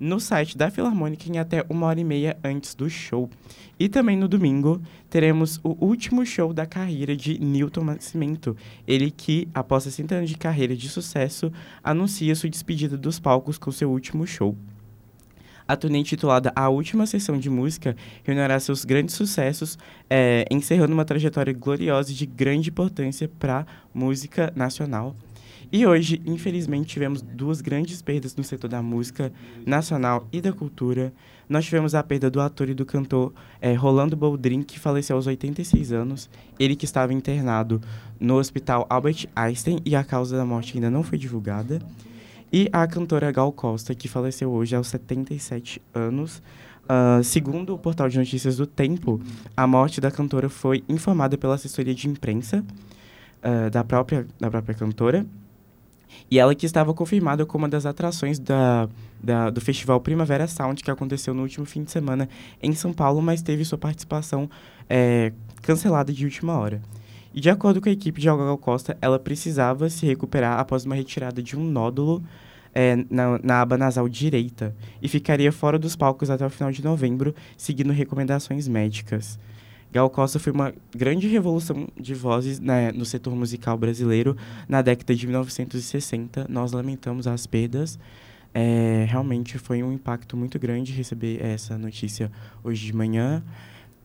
no 0.00 0.18
site 0.18 0.58
da 0.58 0.68
Filarmônica 0.68 1.28
em 1.28 1.38
até 1.38 1.64
uma 1.68 1.86
hora 1.86 2.00
e 2.00 2.04
meia 2.04 2.36
antes 2.42 2.74
do 2.74 2.90
show. 2.90 3.30
E 3.78 3.88
também 3.88 4.16
no 4.16 4.26
domingo 4.26 4.82
teremos 5.08 5.60
o 5.62 5.76
último 5.84 6.26
show 6.26 6.52
da 6.52 6.66
carreira 6.66 7.14
de 7.14 7.38
Newton 7.38 7.84
Nascimento. 7.84 8.56
Ele 8.84 9.12
que, 9.12 9.46
após 9.54 9.84
60 9.84 10.14
anos 10.16 10.30
de 10.30 10.36
carreira 10.36 10.74
de 10.74 10.88
sucesso, 10.88 11.52
anuncia 11.84 12.34
sua 12.34 12.50
despedida 12.50 12.96
dos 12.96 13.20
palcos 13.20 13.58
com 13.58 13.70
seu 13.70 13.90
último 13.90 14.26
show. 14.26 14.56
A 15.70 15.76
turnê 15.76 15.98
intitulada 15.98 16.52
A 16.56 16.68
Última 16.68 17.06
Sessão 17.06 17.38
de 17.38 17.48
Música 17.48 17.94
reunirá 18.24 18.58
seus 18.58 18.84
grandes 18.84 19.14
sucessos, 19.14 19.78
eh, 20.10 20.44
encerrando 20.50 20.92
uma 20.92 21.04
trajetória 21.04 21.52
gloriosa 21.52 22.10
e 22.10 22.14
de 22.16 22.26
grande 22.26 22.70
importância 22.70 23.30
para 23.38 23.64
música 23.94 24.52
nacional. 24.56 25.14
E 25.70 25.86
hoje, 25.86 26.20
infelizmente, 26.26 26.88
tivemos 26.88 27.22
duas 27.22 27.60
grandes 27.60 28.02
perdas 28.02 28.34
no 28.34 28.42
setor 28.42 28.66
da 28.66 28.82
música 28.82 29.32
nacional 29.64 30.26
e 30.32 30.40
da 30.40 30.52
cultura. 30.52 31.12
Nós 31.48 31.66
tivemos 31.66 31.94
a 31.94 32.02
perda 32.02 32.28
do 32.28 32.40
ator 32.40 32.68
e 32.68 32.74
do 32.74 32.84
cantor 32.84 33.32
eh, 33.60 33.72
Rolando 33.72 34.16
Boldrin, 34.16 34.62
que 34.62 34.76
faleceu 34.76 35.14
aos 35.14 35.28
86 35.28 35.92
anos. 35.92 36.28
Ele 36.58 36.74
que 36.74 36.84
estava 36.84 37.14
internado 37.14 37.80
no 38.18 38.38
Hospital 38.38 38.88
Albert 38.90 39.28
Einstein 39.36 39.78
e 39.84 39.94
a 39.94 40.02
causa 40.02 40.36
da 40.36 40.44
morte 40.44 40.74
ainda 40.74 40.90
não 40.90 41.04
foi 41.04 41.16
divulgada. 41.16 41.80
E 42.52 42.68
a 42.72 42.86
cantora 42.86 43.30
Gal 43.30 43.52
Costa, 43.52 43.94
que 43.94 44.08
faleceu 44.08 44.50
hoje 44.50 44.74
aos 44.74 44.88
77 44.88 45.80
anos. 45.94 46.42
Ah, 46.88 47.20
segundo 47.22 47.72
o 47.74 47.78
portal 47.78 48.08
de 48.08 48.18
notícias 48.18 48.56
do 48.56 48.66
Tempo, 48.66 49.20
a 49.56 49.66
morte 49.66 50.00
da 50.00 50.10
cantora 50.10 50.48
foi 50.48 50.82
informada 50.88 51.38
pela 51.38 51.54
assessoria 51.54 51.94
de 51.94 52.08
imprensa 52.08 52.64
ah, 53.42 53.68
da, 53.70 53.84
própria, 53.84 54.26
da 54.38 54.50
própria 54.50 54.74
cantora. 54.74 55.24
E 56.28 56.40
ela 56.40 56.52
que 56.56 56.66
estava 56.66 56.92
confirmada 56.92 57.46
como 57.46 57.62
uma 57.62 57.68
das 57.68 57.86
atrações 57.86 58.36
da, 58.40 58.88
da- 59.22 59.48
do 59.48 59.60
festival 59.60 60.00
Primavera 60.00 60.48
Sound, 60.48 60.82
que 60.82 60.90
aconteceu 60.90 61.32
no 61.32 61.42
último 61.42 61.64
fim 61.64 61.84
de 61.84 61.92
semana 61.92 62.28
em 62.60 62.72
São 62.72 62.92
Paulo, 62.92 63.22
mas 63.22 63.42
teve 63.42 63.64
sua 63.64 63.78
participação 63.78 64.50
eh, 64.88 65.32
cancelada 65.62 66.12
de 66.12 66.24
última 66.24 66.58
hora. 66.58 66.82
E 67.34 67.40
de 67.40 67.48
acordo 67.48 67.80
com 67.80 67.88
a 67.88 67.92
equipe 67.92 68.20
de 68.20 68.26
Gal 68.26 68.58
Costa, 68.58 68.96
ela 69.00 69.18
precisava 69.18 69.88
se 69.88 70.04
recuperar 70.04 70.58
após 70.58 70.84
uma 70.84 70.94
retirada 70.94 71.42
de 71.42 71.56
um 71.56 71.64
nódulo 71.64 72.22
eh, 72.74 73.04
na, 73.08 73.38
na 73.42 73.60
aba 73.60 73.78
nasal 73.78 74.08
direita 74.08 74.74
e 75.00 75.08
ficaria 75.08 75.52
fora 75.52 75.78
dos 75.78 75.94
palcos 75.94 76.28
até 76.28 76.44
o 76.44 76.50
final 76.50 76.72
de 76.72 76.82
novembro, 76.82 77.34
seguindo 77.56 77.92
recomendações 77.92 78.66
médicas. 78.66 79.38
Gal 79.92 80.08
Costa 80.08 80.38
foi 80.38 80.52
uma 80.52 80.72
grande 80.94 81.26
revolução 81.26 81.88
de 81.98 82.14
vozes 82.14 82.60
né, 82.60 82.92
no 82.92 83.04
setor 83.04 83.34
musical 83.34 83.76
brasileiro 83.76 84.36
na 84.68 84.82
década 84.82 85.14
de 85.14 85.26
1960. 85.26 86.46
Nós 86.48 86.70
lamentamos 86.72 87.26
as 87.26 87.46
perdas. 87.46 87.98
Eh, 88.54 89.06
realmente 89.08 89.58
foi 89.58 89.82
um 89.82 89.92
impacto 89.92 90.36
muito 90.36 90.58
grande 90.58 90.92
receber 90.92 91.42
essa 91.42 91.76
notícia 91.76 92.30
hoje 92.62 92.86
de 92.86 92.92
manhã. 92.92 93.42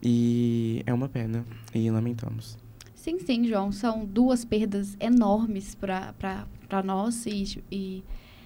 E 0.01 0.81
é 0.87 0.93
uma 0.93 1.07
pena. 1.07 1.45
E 1.73 1.89
lamentamos. 1.91 2.64
Sim, 3.05 3.19
sim, 3.19 3.43
João. 3.43 3.71
São 3.71 4.03
duas 4.03 4.43
perdas 4.43 4.97
enormes 4.99 5.75
para 5.75 6.81
nós 6.83 7.23
e, 7.27 7.63
e 7.71 8.03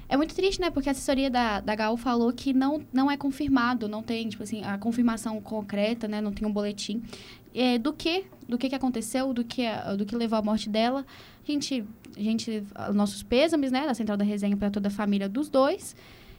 é 0.09 0.17
muito 0.17 0.35
triste, 0.35 0.59
né? 0.59 0.69
Porque 0.69 0.89
a 0.89 0.91
assessoria 0.91 1.29
da, 1.29 1.61
da 1.61 1.73
Gal 1.73 1.95
falou 1.95 2.33
que 2.33 2.51
não, 2.51 2.85
não 2.91 3.09
é 3.09 3.15
confirmado, 3.15 3.87
não 3.87 4.03
tem, 4.03 4.27
tipo 4.27 4.43
assim, 4.43 4.61
a 4.65 4.77
confirmação 4.77 5.39
concreta, 5.39 6.09
né? 6.09 6.19
Não 6.19 6.33
tem 6.33 6.45
um 6.45 6.51
boletim. 6.51 7.01
É, 7.55 7.77
do 7.77 7.93
que, 7.93 8.25
do 8.49 8.57
que 8.57 8.67
que 8.67 8.75
aconteceu, 8.75 9.33
do 9.33 9.45
que, 9.45 9.63
do 9.97 10.05
que 10.05 10.13
levou 10.13 10.37
à 10.37 10.41
morte 10.41 10.67
dela. 10.67 11.05
A 11.41 11.49
gente, 11.49 11.85
a 12.17 12.19
gente, 12.19 12.61
nossos 12.93 13.23
pêsames, 13.23 13.71
né? 13.71 13.85
Da 13.85 13.93
Central 13.93 14.17
da 14.17 14.25
Resenha 14.25 14.57
para 14.57 14.69
toda 14.69 14.89
a 14.89 14.91
família 14.91 15.29
dos 15.29 15.47
dois. 15.47 15.95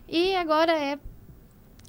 E 0.07 0.35
agora 0.35 0.73
é 0.73 0.99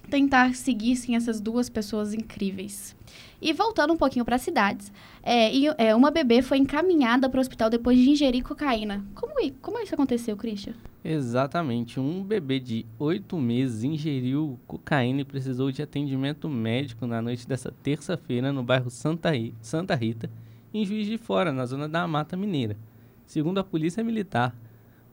tentar 0.10 0.56
seguir, 0.56 0.96
sim, 0.96 1.14
essas 1.14 1.42
duas 1.42 1.68
pessoas 1.68 2.14
incríveis. 2.14 2.96
E 3.42 3.52
voltando 3.54 3.92
um 3.94 3.98
pouquinho 3.98 4.24
para 4.24 4.36
as 4.36 4.42
cidades, 4.44 4.92
é, 5.24 5.52
e, 5.54 5.66
é, 5.78 5.96
uma 5.96 6.12
bebê 6.12 6.42
foi 6.44 6.58
encaminhada 6.60 7.28
para 7.28 7.40
o 7.40 7.42
hospital 7.42 7.70
depois 7.72 7.98
de 7.98 8.10
ingerir 8.10 8.44
cocaína. 8.44 9.04
Como, 9.16 9.40
i- 9.42 9.50
como 9.62 9.80
isso 9.80 9.96
aconteceu, 9.96 10.38
Christian? 10.38 10.74
Exatamente. 11.04 12.00
Um 12.00 12.24
bebê 12.24 12.60
de 12.60 12.86
oito 13.00 13.38
meses 13.38 13.84
ingeriu 13.84 14.60
cocaína 14.68 15.22
e 15.22 15.26
precisou 15.26 15.72
de 15.72 15.82
atendimento 15.82 16.48
médico 16.48 17.08
na 17.08 17.20
noite 17.22 17.48
dessa 17.48 17.74
terça-feira 17.82 18.54
no 18.54 18.62
bairro 18.62 18.92
Santa, 18.92 19.32
Ri- 19.32 19.56
Santa 19.60 19.96
Rita, 19.96 20.30
em 20.72 20.86
Juiz 20.86 21.08
de 21.08 21.18
Fora, 21.18 21.52
na 21.52 21.66
zona 21.66 21.90
da 21.90 22.08
Mata 22.08 22.38
Mineira. 22.38 22.78
Segundo 23.26 23.58
a 23.60 23.64
Polícia 23.64 24.04
Militar, 24.04 24.56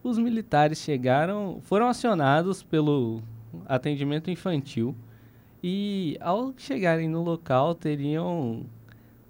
os 0.02 0.18
militares 0.18 0.78
chegaram, 0.78 1.61
foram 1.62 1.88
acionados 1.88 2.62
pelo 2.62 3.23
atendimento 3.66 4.30
infantil 4.30 4.94
e, 5.62 6.16
ao 6.20 6.54
chegarem 6.56 7.08
no 7.08 7.22
local, 7.22 7.74
teriam 7.74 8.64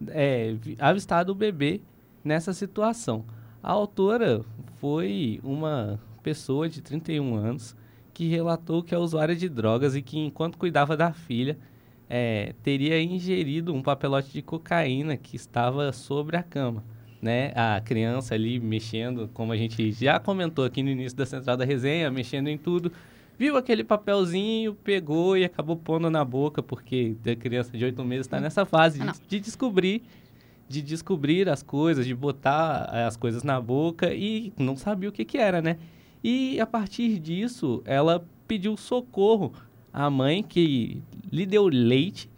é, 0.08 0.52
vi- 0.52 0.76
avistado 0.78 1.32
o 1.32 1.34
bebê 1.34 1.80
nessa 2.24 2.52
situação. 2.52 3.24
A 3.62 3.72
autora 3.72 4.44
foi 4.80 5.40
uma 5.42 5.98
pessoa 6.22 6.68
de 6.68 6.80
31 6.80 7.34
anos 7.34 7.76
que 8.12 8.28
relatou 8.28 8.82
que 8.82 8.94
é 8.94 8.98
usuária 8.98 9.34
de 9.34 9.48
drogas 9.48 9.94
e 9.94 10.02
que, 10.02 10.18
enquanto 10.18 10.58
cuidava 10.58 10.96
da 10.96 11.12
filha, 11.12 11.56
é, 12.08 12.54
teria 12.62 13.00
ingerido 13.02 13.74
um 13.74 13.82
papelote 13.82 14.32
de 14.32 14.42
cocaína 14.42 15.16
que 15.16 15.36
estava 15.36 15.92
sobre 15.92 16.36
a 16.36 16.42
cama. 16.42 16.82
Né? 17.20 17.52
A 17.54 17.80
criança 17.80 18.34
ali 18.34 18.60
mexendo, 18.60 19.28
como 19.34 19.52
a 19.52 19.56
gente 19.56 19.90
já 19.92 20.18
comentou 20.20 20.64
aqui 20.64 20.82
no 20.82 20.88
início 20.88 21.16
da 21.18 21.26
central 21.26 21.56
da 21.56 21.64
resenha, 21.64 22.10
mexendo 22.10 22.48
em 22.48 22.56
tudo, 22.56 22.92
viu 23.38 23.56
aquele 23.56 23.84
papelzinho, 23.84 24.74
pegou 24.74 25.36
e 25.36 25.44
acabou 25.44 25.76
pondo 25.76 26.10
na 26.10 26.24
boca, 26.24 26.62
porque 26.62 27.16
a 27.24 27.36
criança 27.36 27.76
de 27.76 27.84
8 27.84 28.04
meses 28.04 28.26
está 28.26 28.40
nessa 28.40 28.66
fase 28.66 28.98
de, 28.98 29.12
de 29.28 29.40
descobrir 29.40 30.02
de 30.68 30.82
descobrir 30.82 31.48
as 31.48 31.62
coisas, 31.62 32.04
de 32.04 32.14
botar 32.14 32.90
eh, 32.92 33.04
as 33.04 33.16
coisas 33.16 33.42
na 33.42 33.58
boca 33.60 34.12
e 34.12 34.52
não 34.58 34.76
sabia 34.76 35.08
o 35.08 35.12
que 35.12 35.24
que 35.24 35.38
era, 35.38 35.62
né? 35.62 35.78
E 36.22 36.60
a 36.60 36.66
partir 36.66 37.18
disso, 37.18 37.82
ela 37.86 38.24
pediu 38.46 38.76
socorro 38.76 39.52
à 39.92 40.10
mãe 40.10 40.42
que 40.42 41.02
lhe 41.32 41.46
deu 41.46 41.68
leite 41.68 42.28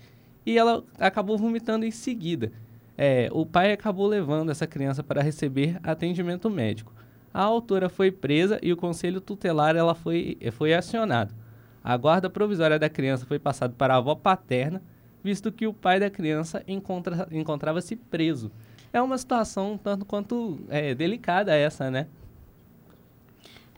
e 0.46 0.56
ela 0.56 0.84
acabou 0.98 1.36
vomitando 1.36 1.84
em 1.84 1.90
seguida. 1.90 2.52
É, 2.96 3.28
o 3.32 3.44
pai 3.44 3.72
acabou 3.72 4.06
levando 4.06 4.50
essa 4.50 4.66
criança 4.66 5.02
para 5.02 5.22
receber 5.22 5.80
atendimento 5.82 6.48
médico. 6.48 6.92
A 7.32 7.42
autora 7.42 7.88
foi 7.88 8.10
presa 8.10 8.58
e 8.62 8.72
o 8.72 8.76
conselho 8.76 9.20
tutelar 9.20 9.76
ela 9.76 9.94
foi, 9.94 10.36
foi 10.52 10.74
acionado. 10.74 11.34
A 11.82 11.96
guarda 11.96 12.28
provisória 12.28 12.78
da 12.78 12.88
criança 12.88 13.24
foi 13.24 13.38
passada 13.38 13.72
para 13.76 13.94
a 13.94 13.96
avó 13.98 14.14
paterna, 14.14 14.82
visto 15.22 15.50
que 15.52 15.66
o 15.66 15.72
pai 15.72 16.00
da 16.00 16.10
criança 16.10 16.62
encontra- 16.66 17.28
encontrava-se 17.30 17.94
preso. 17.96 18.50
é 18.92 19.00
uma 19.00 19.16
situação 19.16 19.78
tanto 19.80 20.04
quanto 20.04 20.58
é, 20.68 20.92
delicada 20.96 21.54
essa, 21.54 21.88
né? 21.90 22.08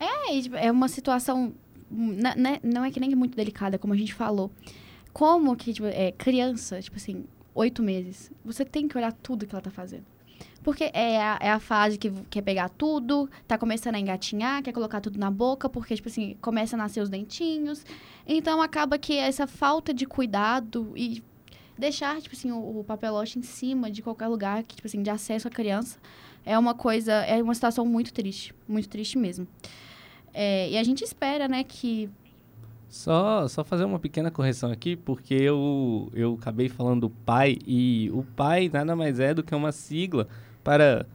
É, 0.00 0.40
tipo, 0.40 0.56
é 0.56 0.70
uma 0.70 0.88
situação. 0.88 1.52
na- 1.90 2.34
né, 2.34 2.58
Não 2.62 2.82
é 2.82 2.90
que 2.90 2.98
nem 2.98 3.14
muito 3.14 3.36
delicada, 3.36 3.78
como 3.78 3.92
a 3.92 3.96
gente 3.96 4.14
falou. 4.14 4.50
Como 5.12 5.54
que, 5.54 5.74
tipo, 5.74 5.86
é, 5.86 6.10
criança, 6.12 6.80
tipo 6.80 6.96
assim, 6.96 7.26
oito 7.54 7.82
meses, 7.82 8.32
você 8.42 8.64
tem 8.64 8.88
que 8.88 8.96
olhar 8.96 9.12
tudo 9.12 9.46
que 9.46 9.54
ela 9.54 9.60
tá 9.60 9.70
fazendo. 9.70 10.04
Porque 10.62 10.90
é 10.94 11.20
a, 11.20 11.38
é 11.40 11.50
a 11.50 11.58
fase 11.58 11.98
que 11.98 12.10
quer 12.30 12.42
pegar 12.42 12.68
tudo, 12.68 13.28
tá 13.48 13.58
começando 13.58 13.96
a 13.96 13.98
engatinhar, 13.98 14.62
quer 14.62 14.72
colocar 14.72 15.00
tudo 15.00 15.18
na 15.18 15.30
boca, 15.30 15.68
porque, 15.68 15.96
tipo 15.96 16.08
assim, 16.08 16.36
começa 16.40 16.76
a 16.76 16.78
nascer 16.78 17.00
os 17.00 17.08
dentinhos. 17.08 17.84
Então, 18.26 18.62
acaba 18.62 18.96
que 18.96 19.16
essa 19.16 19.46
falta 19.46 19.92
de 19.92 20.06
cuidado 20.06 20.92
e 20.94 21.22
deixar, 21.76 22.20
tipo 22.20 22.36
assim, 22.36 22.52
o, 22.52 22.78
o 22.80 22.84
papelote 22.84 23.38
em 23.38 23.42
cima 23.42 23.90
de 23.90 24.02
qualquer 24.02 24.28
lugar, 24.28 24.62
que, 24.62 24.76
tipo 24.76 24.86
assim, 24.86 25.02
de 25.02 25.10
acesso 25.10 25.48
à 25.48 25.50
criança, 25.50 25.98
é 26.46 26.56
uma 26.56 26.74
coisa, 26.74 27.12
é 27.12 27.42
uma 27.42 27.54
situação 27.54 27.84
muito 27.84 28.12
triste. 28.12 28.54
Muito 28.68 28.88
triste 28.88 29.18
mesmo. 29.18 29.48
É, 30.32 30.70
e 30.70 30.78
a 30.78 30.84
gente 30.84 31.02
espera, 31.02 31.48
né, 31.48 31.64
que 31.64 32.08
Só, 32.88 33.48
só 33.48 33.64
fazer 33.64 33.84
uma 33.84 33.98
pequena 33.98 34.30
correção 34.30 34.70
aqui, 34.70 34.94
porque 34.94 35.34
eu, 35.34 36.10
eu 36.14 36.34
acabei 36.40 36.68
falando 36.68 37.10
pai, 37.10 37.58
e 37.66 38.10
o 38.12 38.22
pai 38.22 38.70
nada 38.72 38.94
mais 38.94 39.18
é 39.18 39.34
do 39.34 39.42
que 39.42 39.54
uma 39.54 39.72
sigla 39.72 40.28
para 40.62 41.06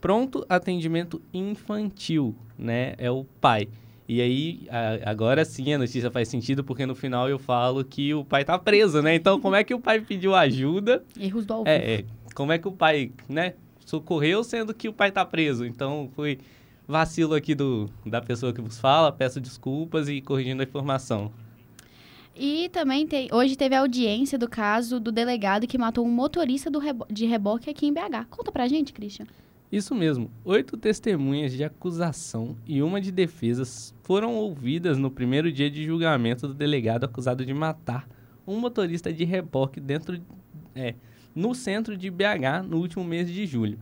pronto 0.00 0.44
atendimento 0.48 1.20
infantil, 1.32 2.34
né? 2.58 2.94
É 2.98 3.10
o 3.10 3.24
pai. 3.40 3.68
E 4.08 4.20
aí, 4.20 4.66
a- 4.70 5.10
agora 5.10 5.44
sim 5.44 5.72
a 5.74 5.78
notícia 5.78 6.10
faz 6.10 6.28
sentido, 6.28 6.62
porque 6.62 6.86
no 6.86 6.94
final 6.94 7.28
eu 7.28 7.38
falo 7.38 7.84
que 7.84 8.14
o 8.14 8.24
pai 8.24 8.44
tá 8.44 8.56
preso, 8.58 9.02
né? 9.02 9.14
Então, 9.16 9.40
como 9.40 9.56
é 9.56 9.64
que 9.64 9.74
o 9.74 9.80
pai 9.80 10.00
pediu 10.00 10.34
ajuda? 10.34 11.02
erros 11.18 11.44
do 11.44 11.52
ao 11.54 11.64
vivo. 11.64 11.76
É, 11.76 11.94
é, 11.94 12.04
como 12.34 12.52
é 12.52 12.58
que 12.58 12.68
o 12.68 12.72
pai, 12.72 13.10
né, 13.28 13.54
socorreu 13.84 14.44
sendo 14.44 14.72
que 14.72 14.88
o 14.88 14.92
pai 14.92 15.10
tá 15.10 15.24
preso? 15.24 15.64
Então, 15.66 16.08
foi 16.14 16.38
vacilo 16.86 17.34
aqui 17.34 17.52
do, 17.52 17.90
da 18.04 18.20
pessoa 18.20 18.52
que 18.52 18.60
vos 18.60 18.78
fala, 18.78 19.10
peço 19.10 19.40
desculpas 19.40 20.08
e 20.08 20.20
corrigindo 20.20 20.62
a 20.62 20.64
informação. 20.64 21.32
E 22.38 22.68
também 22.68 23.08
hoje 23.32 23.56
teve 23.56 23.74
a 23.74 23.80
audiência 23.80 24.38
do 24.38 24.48
caso 24.48 25.00
do 25.00 25.10
delegado 25.10 25.66
que 25.66 25.78
matou 25.78 26.04
um 26.06 26.10
motorista 26.10 26.70
rebo- 26.78 27.06
de 27.10 27.24
reboque 27.24 27.70
aqui 27.70 27.86
em 27.86 27.92
BH. 27.92 28.26
Conta 28.28 28.52
pra 28.52 28.68
gente, 28.68 28.92
Christian. 28.92 29.26
Isso 29.72 29.94
mesmo, 29.94 30.30
oito 30.44 30.76
testemunhas 30.76 31.52
de 31.52 31.64
acusação 31.64 32.56
e 32.66 32.82
uma 32.82 33.00
de 33.00 33.10
defesa 33.10 33.64
foram 34.02 34.36
ouvidas 34.36 34.96
no 34.96 35.10
primeiro 35.10 35.50
dia 35.50 35.68
de 35.70 35.84
julgamento 35.84 36.46
do 36.46 36.54
delegado 36.54 37.04
acusado 37.04 37.44
de 37.44 37.52
matar 37.52 38.06
um 38.46 38.60
motorista 38.60 39.12
de 39.12 39.24
reboque 39.24 39.80
dentro, 39.80 40.20
é, 40.74 40.94
no 41.34 41.52
centro 41.54 41.96
de 41.96 42.08
BH 42.10 42.62
no 42.68 42.76
último 42.78 43.02
mês 43.02 43.28
de 43.28 43.44
julho. 43.44 43.78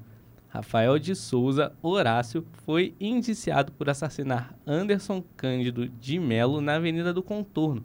Rafael 0.49 0.99
de 0.99 1.15
Souza 1.15 1.73
Horácio 1.83 2.47
foi 2.65 2.95
indiciado 2.99 3.73
por 3.73 3.91
assassinar 3.91 4.57
Anderson 4.67 5.23
Cândido 5.37 5.87
de 5.89 6.19
Melo 6.19 6.61
na 6.63 6.77
Avenida 6.77 7.13
do 7.13 7.23
Contorno, 7.23 7.85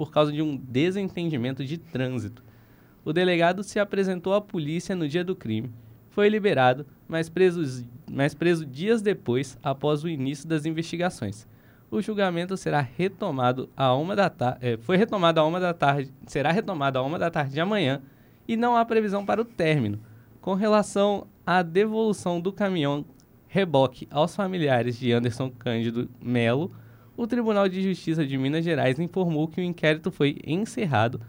por 0.00 0.10
causa 0.10 0.32
de 0.32 0.40
um 0.40 0.56
desentendimento 0.56 1.62
de 1.62 1.76
trânsito. 1.76 2.42
O 3.04 3.12
delegado 3.12 3.62
se 3.62 3.78
apresentou 3.78 4.32
à 4.32 4.40
polícia 4.40 4.96
no 4.96 5.06
dia 5.06 5.22
do 5.22 5.36
crime, 5.36 5.70
foi 6.08 6.30
liberado, 6.30 6.86
mas 7.06 7.28
preso, 7.28 7.86
mas 8.10 8.32
preso 8.32 8.64
dias 8.64 9.02
depois, 9.02 9.58
após 9.62 10.02
o 10.02 10.08
início 10.08 10.48
das 10.48 10.64
investigações. 10.64 11.46
O 11.90 12.00
julgamento 12.00 12.56
será 12.56 12.80
retomado 12.80 13.68
a 13.76 13.94
uma 13.94 14.16
da 14.16 14.30
tarde, 14.30 14.78
foi 14.78 14.96
retomado 14.96 15.38
a 15.38 15.44
uma 15.44 15.60
da 15.60 15.74
tarde, 15.74 16.10
será 16.26 16.50
retomado 16.50 16.98
a 16.98 17.02
uma 17.02 17.18
da 17.18 17.30
tarde 17.30 17.52
de 17.52 17.60
amanhã 17.60 18.00
e 18.48 18.56
não 18.56 18.78
há 18.78 18.84
previsão 18.86 19.26
para 19.26 19.42
o 19.42 19.44
término. 19.44 20.00
Com 20.40 20.54
relação 20.54 21.26
à 21.44 21.60
devolução 21.60 22.40
do 22.40 22.54
caminhão 22.54 23.04
reboque 23.48 24.08
aos 24.10 24.34
familiares 24.34 24.98
de 24.98 25.12
Anderson 25.12 25.50
Cândido 25.50 26.08
Melo, 26.22 26.72
o 27.16 27.26
Tribunal 27.26 27.68
de 27.68 27.82
Justiça 27.82 28.26
de 28.26 28.36
Minas 28.38 28.64
Gerais 28.64 28.98
informou 28.98 29.46
que 29.48 29.60
o 29.60 29.64
inquérito 29.64 30.10
foi 30.10 30.38
encerrado, 30.46 31.20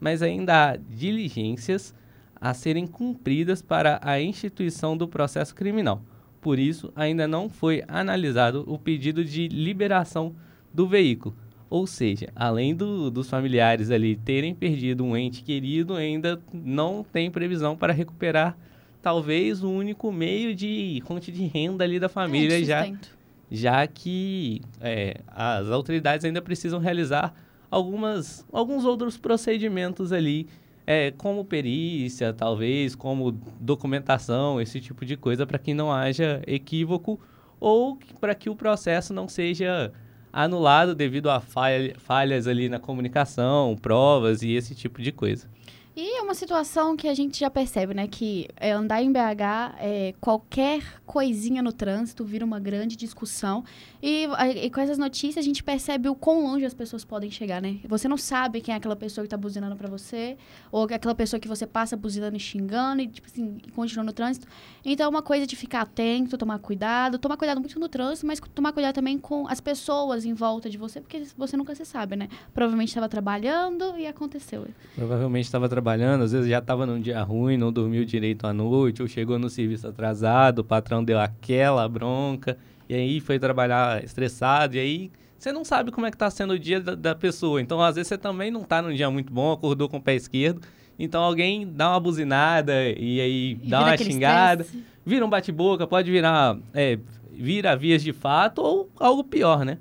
mas 0.00 0.22
ainda 0.22 0.72
há 0.72 0.76
diligências 0.76 1.94
a 2.40 2.52
serem 2.52 2.86
cumpridas 2.86 3.62
para 3.62 3.98
a 4.02 4.20
instituição 4.20 4.96
do 4.96 5.08
processo 5.08 5.54
criminal. 5.54 6.02
Por 6.40 6.58
isso, 6.58 6.92
ainda 6.94 7.26
não 7.26 7.48
foi 7.48 7.82
analisado 7.88 8.64
o 8.66 8.78
pedido 8.78 9.24
de 9.24 9.48
liberação 9.48 10.34
do 10.72 10.86
veículo. 10.86 11.34
Ou 11.70 11.86
seja, 11.86 12.28
além 12.36 12.74
do- 12.74 13.10
dos 13.10 13.28
familiares 13.30 13.90
ali 13.90 14.14
terem 14.14 14.54
perdido 14.54 15.02
um 15.04 15.16
ente 15.16 15.42
querido, 15.42 15.94
ainda 15.94 16.40
não 16.52 17.02
tem 17.02 17.30
previsão 17.30 17.74
para 17.76 17.92
recuperar 17.92 18.56
talvez 19.00 19.62
o 19.62 19.70
único 19.70 20.12
meio 20.12 20.54
de 20.54 21.02
fonte 21.06 21.32
de 21.32 21.44
renda 21.46 21.82
ali 21.84 21.98
da 21.98 22.08
família, 22.08 22.58
É, 22.60 22.64
já 22.64 22.84
sustento. 22.84 23.13
Já 23.50 23.86
que 23.86 24.60
é, 24.80 25.20
as 25.28 25.68
autoridades 25.68 26.24
ainda 26.24 26.42
precisam 26.42 26.78
realizar 26.78 27.34
algumas, 27.70 28.44
alguns 28.52 28.84
outros 28.84 29.16
procedimentos 29.16 30.12
ali, 30.12 30.46
é, 30.86 31.10
como 31.12 31.44
perícia, 31.44 32.32
talvez, 32.32 32.94
como 32.94 33.32
documentação, 33.60 34.60
esse 34.60 34.80
tipo 34.80 35.04
de 35.04 35.16
coisa, 35.16 35.46
para 35.46 35.58
que 35.58 35.72
não 35.74 35.90
haja 35.92 36.42
equívoco 36.46 37.18
ou 37.58 37.98
para 38.20 38.34
que 38.34 38.50
o 38.50 38.54
processo 38.54 39.12
não 39.14 39.26
seja 39.28 39.92
anulado 40.32 40.94
devido 40.94 41.30
a 41.30 41.40
falha- 41.40 41.94
falhas 41.98 42.46
ali 42.46 42.68
na 42.68 42.78
comunicação, 42.78 43.76
provas 43.80 44.42
e 44.42 44.50
esse 44.52 44.74
tipo 44.74 45.00
de 45.00 45.12
coisa. 45.12 45.48
E 45.96 46.18
é 46.18 46.22
uma 46.22 46.34
situação 46.34 46.96
que 46.96 47.06
a 47.06 47.14
gente 47.14 47.38
já 47.38 47.48
percebe, 47.48 47.94
né? 47.94 48.08
Que 48.08 48.48
é, 48.56 48.72
andar 48.72 49.00
em 49.00 49.12
BH, 49.12 49.76
é, 49.78 50.14
qualquer 50.20 50.82
coisinha 51.06 51.62
no 51.62 51.72
trânsito 51.72 52.24
vira 52.24 52.44
uma 52.44 52.58
grande 52.58 52.96
discussão. 52.96 53.62
E, 54.02 54.26
e 54.56 54.70
com 54.70 54.80
essas 54.80 54.98
notícias 54.98 55.38
a 55.38 55.46
gente 55.46 55.62
percebe 55.62 56.08
o 56.08 56.14
quão 56.16 56.42
longe 56.42 56.64
as 56.64 56.74
pessoas 56.74 57.04
podem 57.04 57.30
chegar, 57.30 57.62
né? 57.62 57.78
Você 57.88 58.08
não 58.08 58.16
sabe 58.16 58.60
quem 58.60 58.74
é 58.74 58.76
aquela 58.76 58.96
pessoa 58.96 59.24
que 59.24 59.28
tá 59.28 59.36
buzinando 59.36 59.76
pra 59.76 59.88
você, 59.88 60.36
ou 60.72 60.82
aquela 60.82 61.14
pessoa 61.14 61.38
que 61.38 61.46
você 61.46 61.64
passa 61.64 61.96
buzinando 61.96 62.36
e 62.36 62.40
xingando, 62.40 63.00
e, 63.00 63.06
tipo 63.06 63.28
assim, 63.28 63.58
e 63.64 63.70
continua 63.70 64.02
no 64.02 64.12
trânsito. 64.12 64.48
Então 64.84 65.06
é 65.06 65.08
uma 65.08 65.22
coisa 65.22 65.46
de 65.46 65.54
ficar 65.54 65.82
atento, 65.82 66.36
tomar 66.36 66.58
cuidado, 66.58 67.20
tomar 67.20 67.36
cuidado 67.36 67.60
muito 67.60 67.78
no 67.78 67.88
trânsito, 67.88 68.26
mas 68.26 68.40
tomar 68.52 68.72
cuidado 68.72 68.96
também 68.96 69.16
com 69.16 69.46
as 69.46 69.60
pessoas 69.60 70.24
em 70.24 70.34
volta 70.34 70.68
de 70.68 70.76
você, 70.76 71.00
porque 71.00 71.22
você 71.36 71.56
nunca 71.56 71.72
se 71.76 71.84
sabe, 71.84 72.16
né? 72.16 72.28
Provavelmente 72.52 72.88
estava 72.88 73.08
trabalhando 73.08 73.96
e 73.96 74.08
aconteceu. 74.08 74.66
Provavelmente 74.96 75.44
estava 75.44 75.68
trabalhando, 75.68 75.83
às 76.22 76.32
vezes 76.32 76.48
já 76.48 76.58
estava 76.58 76.86
num 76.86 77.00
dia 77.00 77.22
ruim, 77.22 77.56
não 77.56 77.72
dormiu 77.72 78.04
direito 78.04 78.46
à 78.46 78.52
noite, 78.52 79.02
ou 79.02 79.08
chegou 79.08 79.38
no 79.38 79.48
serviço 79.50 79.86
atrasado, 79.88 80.60
o 80.60 80.64
patrão 80.64 81.04
deu 81.04 81.18
aquela 81.18 81.88
bronca, 81.88 82.56
e 82.88 82.94
aí 82.94 83.20
foi 83.20 83.38
trabalhar 83.38 84.02
estressado, 84.02 84.76
e 84.76 84.78
aí 84.80 85.10
você 85.38 85.52
não 85.52 85.64
sabe 85.64 85.90
como 85.90 86.06
é 86.06 86.10
que 86.10 86.16
está 86.16 86.30
sendo 86.30 86.54
o 86.54 86.58
dia 86.58 86.80
da, 86.80 86.94
da 86.94 87.14
pessoa. 87.14 87.60
Então, 87.60 87.80
às 87.82 87.96
vezes, 87.96 88.08
você 88.08 88.16
também 88.18 88.50
não 88.50 88.62
está 88.62 88.80
num 88.80 88.94
dia 88.94 89.10
muito 89.10 89.32
bom, 89.32 89.52
acordou 89.52 89.88
com 89.88 89.98
o 89.98 90.02
pé 90.02 90.14
esquerdo, 90.14 90.62
então 90.98 91.22
alguém 91.22 91.66
dá 91.66 91.90
uma 91.90 92.00
buzinada 92.00 92.72
e 92.88 93.20
aí 93.20 93.58
E 93.62 93.68
dá 93.68 93.80
uma 93.80 93.96
xingada, 93.96 94.62
estresse. 94.62 94.84
vira 95.04 95.24
um 95.26 95.28
bate-boca, 95.28 95.86
pode 95.86 96.10
virar, 96.10 96.56
é, 96.72 96.98
vira 97.32 97.76
vias 97.76 98.02
de 98.02 98.12
fato 98.12 98.62
ou 98.62 98.90
algo 98.98 99.24
pior, 99.24 99.64
né? 99.64 99.78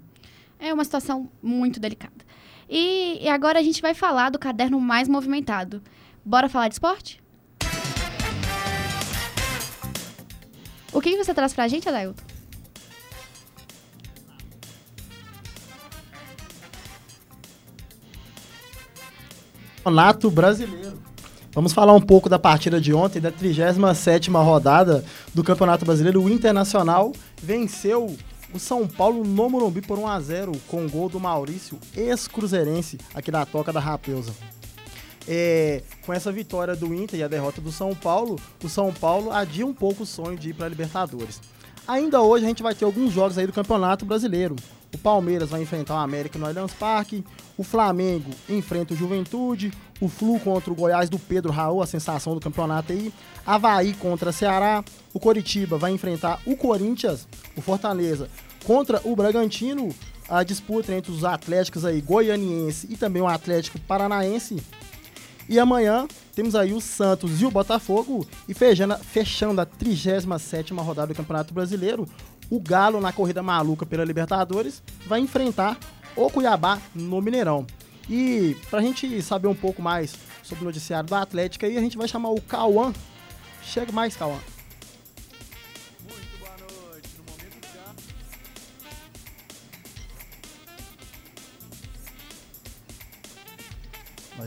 É 0.60 0.74
uma 0.74 0.84
situação 0.84 1.30
muito 1.42 1.80
delicada. 1.80 2.23
E, 2.76 3.20
e 3.22 3.30
agora 3.30 3.60
a 3.60 3.62
gente 3.62 3.84
vai 3.84 3.94
falar 3.94 4.32
do 4.32 4.40
caderno 4.40 4.82
mais 4.82 5.08
movimentado. 5.08 5.80
Bora 6.26 6.50
falar 6.50 6.70
de 6.70 6.74
esporte? 6.74 7.22
O 10.92 11.00
que 11.00 11.16
você 11.16 11.36
traz 11.36 11.54
pra 11.54 11.68
gente, 11.68 11.88
Adailton? 11.88 12.24
Campeonato 19.78 20.32
Brasileiro. 20.32 21.00
Vamos 21.52 21.74
falar 21.74 21.94
um 21.94 22.02
pouco 22.02 22.28
da 22.28 22.40
partida 22.40 22.82
de 22.82 22.92
ontem, 22.92 23.20
da 23.22 23.32
37ª 23.32 24.44
rodada 24.44 25.06
do 25.32 25.44
Campeonato 25.44 25.86
Brasileiro. 25.86 26.24
O 26.24 26.30
Internacional 26.30 27.14
venceu 27.40 28.18
o 28.54 28.60
São 28.60 28.88
Paulo 28.88 29.24
no 29.24 29.50
Morumbi 29.50 29.82
por 29.82 29.98
1 29.98 30.08
a 30.08 30.20
0 30.20 30.52
com 30.68 30.86
o 30.86 30.90
gol 30.90 31.10
do 31.10 31.20
Maurício, 31.20 31.80
ex-cruzeirense, 31.96 33.00
aqui 33.14 33.32
da 33.32 33.46
Toca 33.46 33.74
da 33.74 33.80
Rapeusa. 33.80 34.34
É, 35.28 35.82
com 36.06 36.14
essa 36.14 36.32
vitória 36.32 36.76
do 36.76 36.94
Inter 36.94 37.20
e 37.20 37.24
a 37.24 37.28
derrota 37.28 37.62
do 37.62 37.72
São 37.72 37.96
Paulo, 37.96 38.40
o 38.64 38.70
São 38.70 38.94
Paulo 38.94 39.32
adia 39.32 39.66
um 39.66 39.74
pouco 39.74 40.04
o 40.04 40.06
sonho 40.06 40.38
de 40.38 40.50
ir 40.50 40.54
para 40.54 40.66
a 40.66 40.70
Libertadores. 40.70 41.42
Ainda 41.88 42.22
hoje 42.22 42.46
a 42.46 42.48
gente 42.48 42.64
vai 42.64 42.76
ter 42.76 42.86
alguns 42.86 43.12
jogos 43.12 43.38
aí 43.38 43.48
do 43.48 43.54
Campeonato 43.54 44.06
Brasileiro. 44.06 44.56
O 44.94 44.98
Palmeiras 44.98 45.50
vai 45.50 45.62
enfrentar 45.62 45.96
o 45.96 45.98
América 45.98 46.38
no 46.38 46.46
Allianz 46.46 46.74
Parque, 46.74 47.24
o 47.58 47.64
Flamengo 47.64 48.30
enfrenta 48.48 48.94
o 48.94 48.98
Juventude, 48.98 49.74
o 50.00 50.08
Flu 50.08 50.40
contra 50.40 50.72
o 50.72 50.76
Goiás 50.76 51.10
do 51.10 51.18
Pedro 51.18 51.52
Raul, 51.52 51.82
a 51.82 51.88
sensação 51.88 52.34
do 52.36 52.40
campeonato 52.40 52.94
aí, 52.94 53.12
Havaí 53.46 53.94
contra 53.94 54.32
Ceará, 54.32 54.84
o 55.14 55.20
Coritiba 55.20 55.78
vai 55.78 55.92
enfrentar 55.92 56.40
o 56.46 56.56
Corinthians, 56.56 57.28
o 57.56 57.62
Fortaleza 57.62 58.30
contra 58.66 59.02
o 59.04 59.16
Bragantino, 59.16 59.90
a 60.30 60.44
disputa 60.44 60.94
entre 60.94 61.12
os 61.12 61.24
Atléticos 61.24 61.86
aí, 61.86 62.00
goianiense 62.00 62.88
e 62.90 62.96
também 62.96 63.22
o 63.22 63.28
Atlético 63.28 63.80
Paranaense. 63.80 64.62
E 65.50 65.60
amanhã 65.60 66.08
temos 66.34 66.56
aí 66.56 66.74
o 66.74 66.80
Santos 66.80 67.42
e 67.42 67.46
o 67.46 67.52
Botafogo. 67.52 68.26
E 68.48 68.54
fechando, 68.54 68.98
fechando 69.00 69.62
a 69.62 69.66
37 69.66 70.74
rodada 70.74 71.08
do 71.08 71.16
Campeonato 71.16 71.54
Brasileiro, 71.54 72.08
o 72.50 72.60
Galo, 72.60 73.02
na 73.02 73.12
corrida 73.12 73.42
maluca 73.42 73.86
pela 73.86 74.04
Libertadores, 74.04 74.82
vai 75.08 75.20
enfrentar 75.20 75.78
o 76.16 76.30
Cuiabá 76.30 76.80
no 76.94 77.22
Mineirão. 77.22 77.66
E 78.10 78.56
pra 78.70 78.82
gente 78.82 79.22
saber 79.22 79.48
um 79.48 79.56
pouco 79.56 79.82
mais 79.82 80.16
sobre 80.44 80.64
o 80.64 80.68
noticiário 80.68 81.08
do 81.08 81.16
Atlético 81.16 81.66
aí, 81.66 81.78
a 81.78 81.82
gente 81.82 81.98
vai 81.98 82.08
chamar 82.08 82.30
o 82.30 82.42
Cauã. 82.42 82.94
Chega 83.62 83.92
mais, 83.92 84.16
Cauã. 84.16 84.38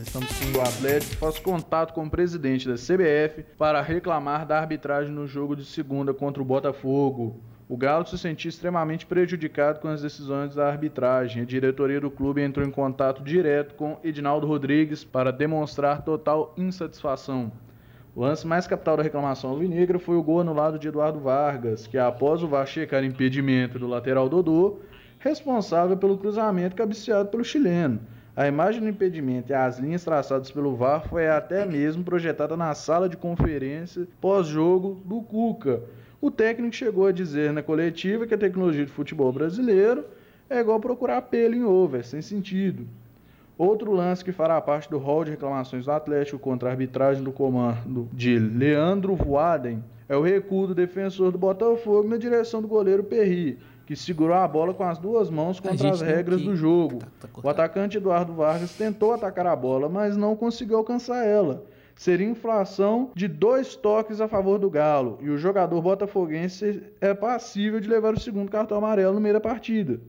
Estamos 0.01 0.29
com 0.31 0.59
o 0.59 0.61
Atlético 0.61 1.15
faz 1.15 1.39
contato 1.39 1.93
com 1.93 2.05
o 2.05 2.09
presidente 2.09 2.67
da 2.67 2.75
CBF 2.75 3.43
para 3.57 3.81
reclamar 3.81 4.45
da 4.45 4.59
arbitragem 4.59 5.11
no 5.11 5.27
jogo 5.27 5.55
de 5.55 5.65
segunda 5.65 6.13
contra 6.13 6.41
o 6.41 6.45
Botafogo. 6.45 7.41
O 7.69 7.75
Galo 7.75 8.07
se 8.07 8.17
sentia 8.17 8.47
extremamente 8.47 9.05
prejudicado 9.05 9.81
com 9.81 9.89
as 9.89 10.01
decisões 10.01 10.55
da 10.55 10.69
arbitragem. 10.69 11.41
A 11.41 11.45
diretoria 11.45 11.99
do 11.99 12.09
clube 12.09 12.41
entrou 12.41 12.65
em 12.65 12.71
contato 12.71 13.21
direto 13.21 13.75
com 13.75 13.97
Edinaldo 14.01 14.47
Rodrigues 14.47 15.03
para 15.03 15.33
demonstrar 15.33 16.01
total 16.01 16.53
insatisfação. 16.55 17.51
O 18.15 18.21
lance 18.21 18.47
mais 18.47 18.65
capital 18.65 18.95
da 18.95 19.03
reclamação 19.03 19.49
alvinegra 19.49 19.99
foi 19.99 20.15
o 20.15 20.23
gol 20.23 20.39
anulado 20.39 20.79
de 20.79 20.87
Eduardo 20.87 21.19
Vargas, 21.19 21.85
que 21.85 21.97
após 21.97 22.41
o 22.41 22.47
VAR 22.47 22.65
checar 22.65 23.03
impedimento 23.03 23.77
do 23.77 23.85
lateral 23.85 24.29
Dodô, 24.29 24.79
responsável 25.19 25.97
pelo 25.97 26.17
cruzamento 26.17 26.73
cabeceado 26.73 27.27
pelo 27.27 27.43
chileno. 27.43 27.99
A 28.33 28.47
imagem 28.47 28.81
do 28.81 28.87
impedimento 28.87 29.51
e 29.51 29.53
as 29.53 29.77
linhas 29.77 30.05
traçadas 30.05 30.49
pelo 30.49 30.75
VAR 30.77 31.05
foi 31.09 31.27
até 31.27 31.65
mesmo 31.65 32.03
projetada 32.05 32.55
na 32.55 32.73
sala 32.73 33.09
de 33.09 33.17
conferência 33.17 34.07
pós-jogo 34.21 35.01
do 35.03 35.21
Cuca, 35.21 35.81
o 36.27 36.31
técnico 36.31 36.75
chegou 36.75 37.07
a 37.07 37.11
dizer 37.11 37.53
na 37.53 37.63
coletiva 37.63 38.27
que 38.27 38.33
a 38.33 38.37
tecnologia 38.37 38.85
do 38.85 38.91
futebol 38.91 39.31
brasileiro 39.31 40.03
é 40.49 40.59
igual 40.59 40.79
procurar 40.79 41.21
pelo 41.21 41.55
em 41.55 41.63
over, 41.63 42.05
sem 42.05 42.21
sentido. 42.21 42.85
Outro 43.57 43.93
lance 43.93 44.23
que 44.23 44.31
fará 44.31 44.59
parte 44.61 44.89
do 44.89 44.97
rol 44.97 45.23
de 45.23 45.31
reclamações 45.31 45.85
do 45.85 45.91
Atlético 45.91 46.37
contra 46.37 46.69
a 46.69 46.71
arbitragem 46.73 47.23
do 47.23 47.31
comando 47.31 48.09
de 48.11 48.37
Leandro 48.37 49.15
Voaden 49.15 49.83
é 50.07 50.15
o 50.15 50.21
recuo 50.21 50.67
do 50.67 50.75
defensor 50.75 51.31
do 51.31 51.37
Botafogo 51.37 52.07
na 52.07 52.17
direção 52.17 52.61
do 52.61 52.67
goleiro 52.67 53.03
Perry, 53.03 53.57
que 53.85 53.95
segurou 53.95 54.35
a 54.35 54.47
bola 54.47 54.73
com 54.73 54.83
as 54.83 54.99
duas 54.99 55.29
mãos 55.29 55.59
contra 55.61 55.89
as 55.89 56.01
regras 56.01 56.41
do 56.41 56.55
jogo. 56.55 56.99
Tá, 56.99 57.07
tá 57.21 57.41
o 57.41 57.49
atacante 57.49 57.97
Eduardo 57.97 58.33
Vargas 58.33 58.73
tentou 58.73 59.13
atacar 59.13 59.47
a 59.47 59.55
bola, 59.55 59.87
mas 59.87 60.17
não 60.17 60.35
conseguiu 60.35 60.77
alcançar 60.77 61.25
ela 61.25 61.63
seria 61.97 62.27
inflação 62.27 63.11
de 63.13 63.27
dois 63.27 63.75
toques 63.75 64.21
a 64.21 64.27
favor 64.27 64.59
do 64.59 64.69
Galo 64.69 65.17
e 65.21 65.29
o 65.29 65.37
jogador 65.37 65.81
botafoguense 65.81 66.83
é 67.01 67.13
passível 67.13 67.79
de 67.79 67.89
levar 67.89 68.13
o 68.13 68.19
segundo 68.19 68.49
cartão 68.49 68.77
amarelo 68.77 69.15
no 69.15 69.19
meio 69.19 69.33
da 69.33 69.41
partida. 69.41 69.99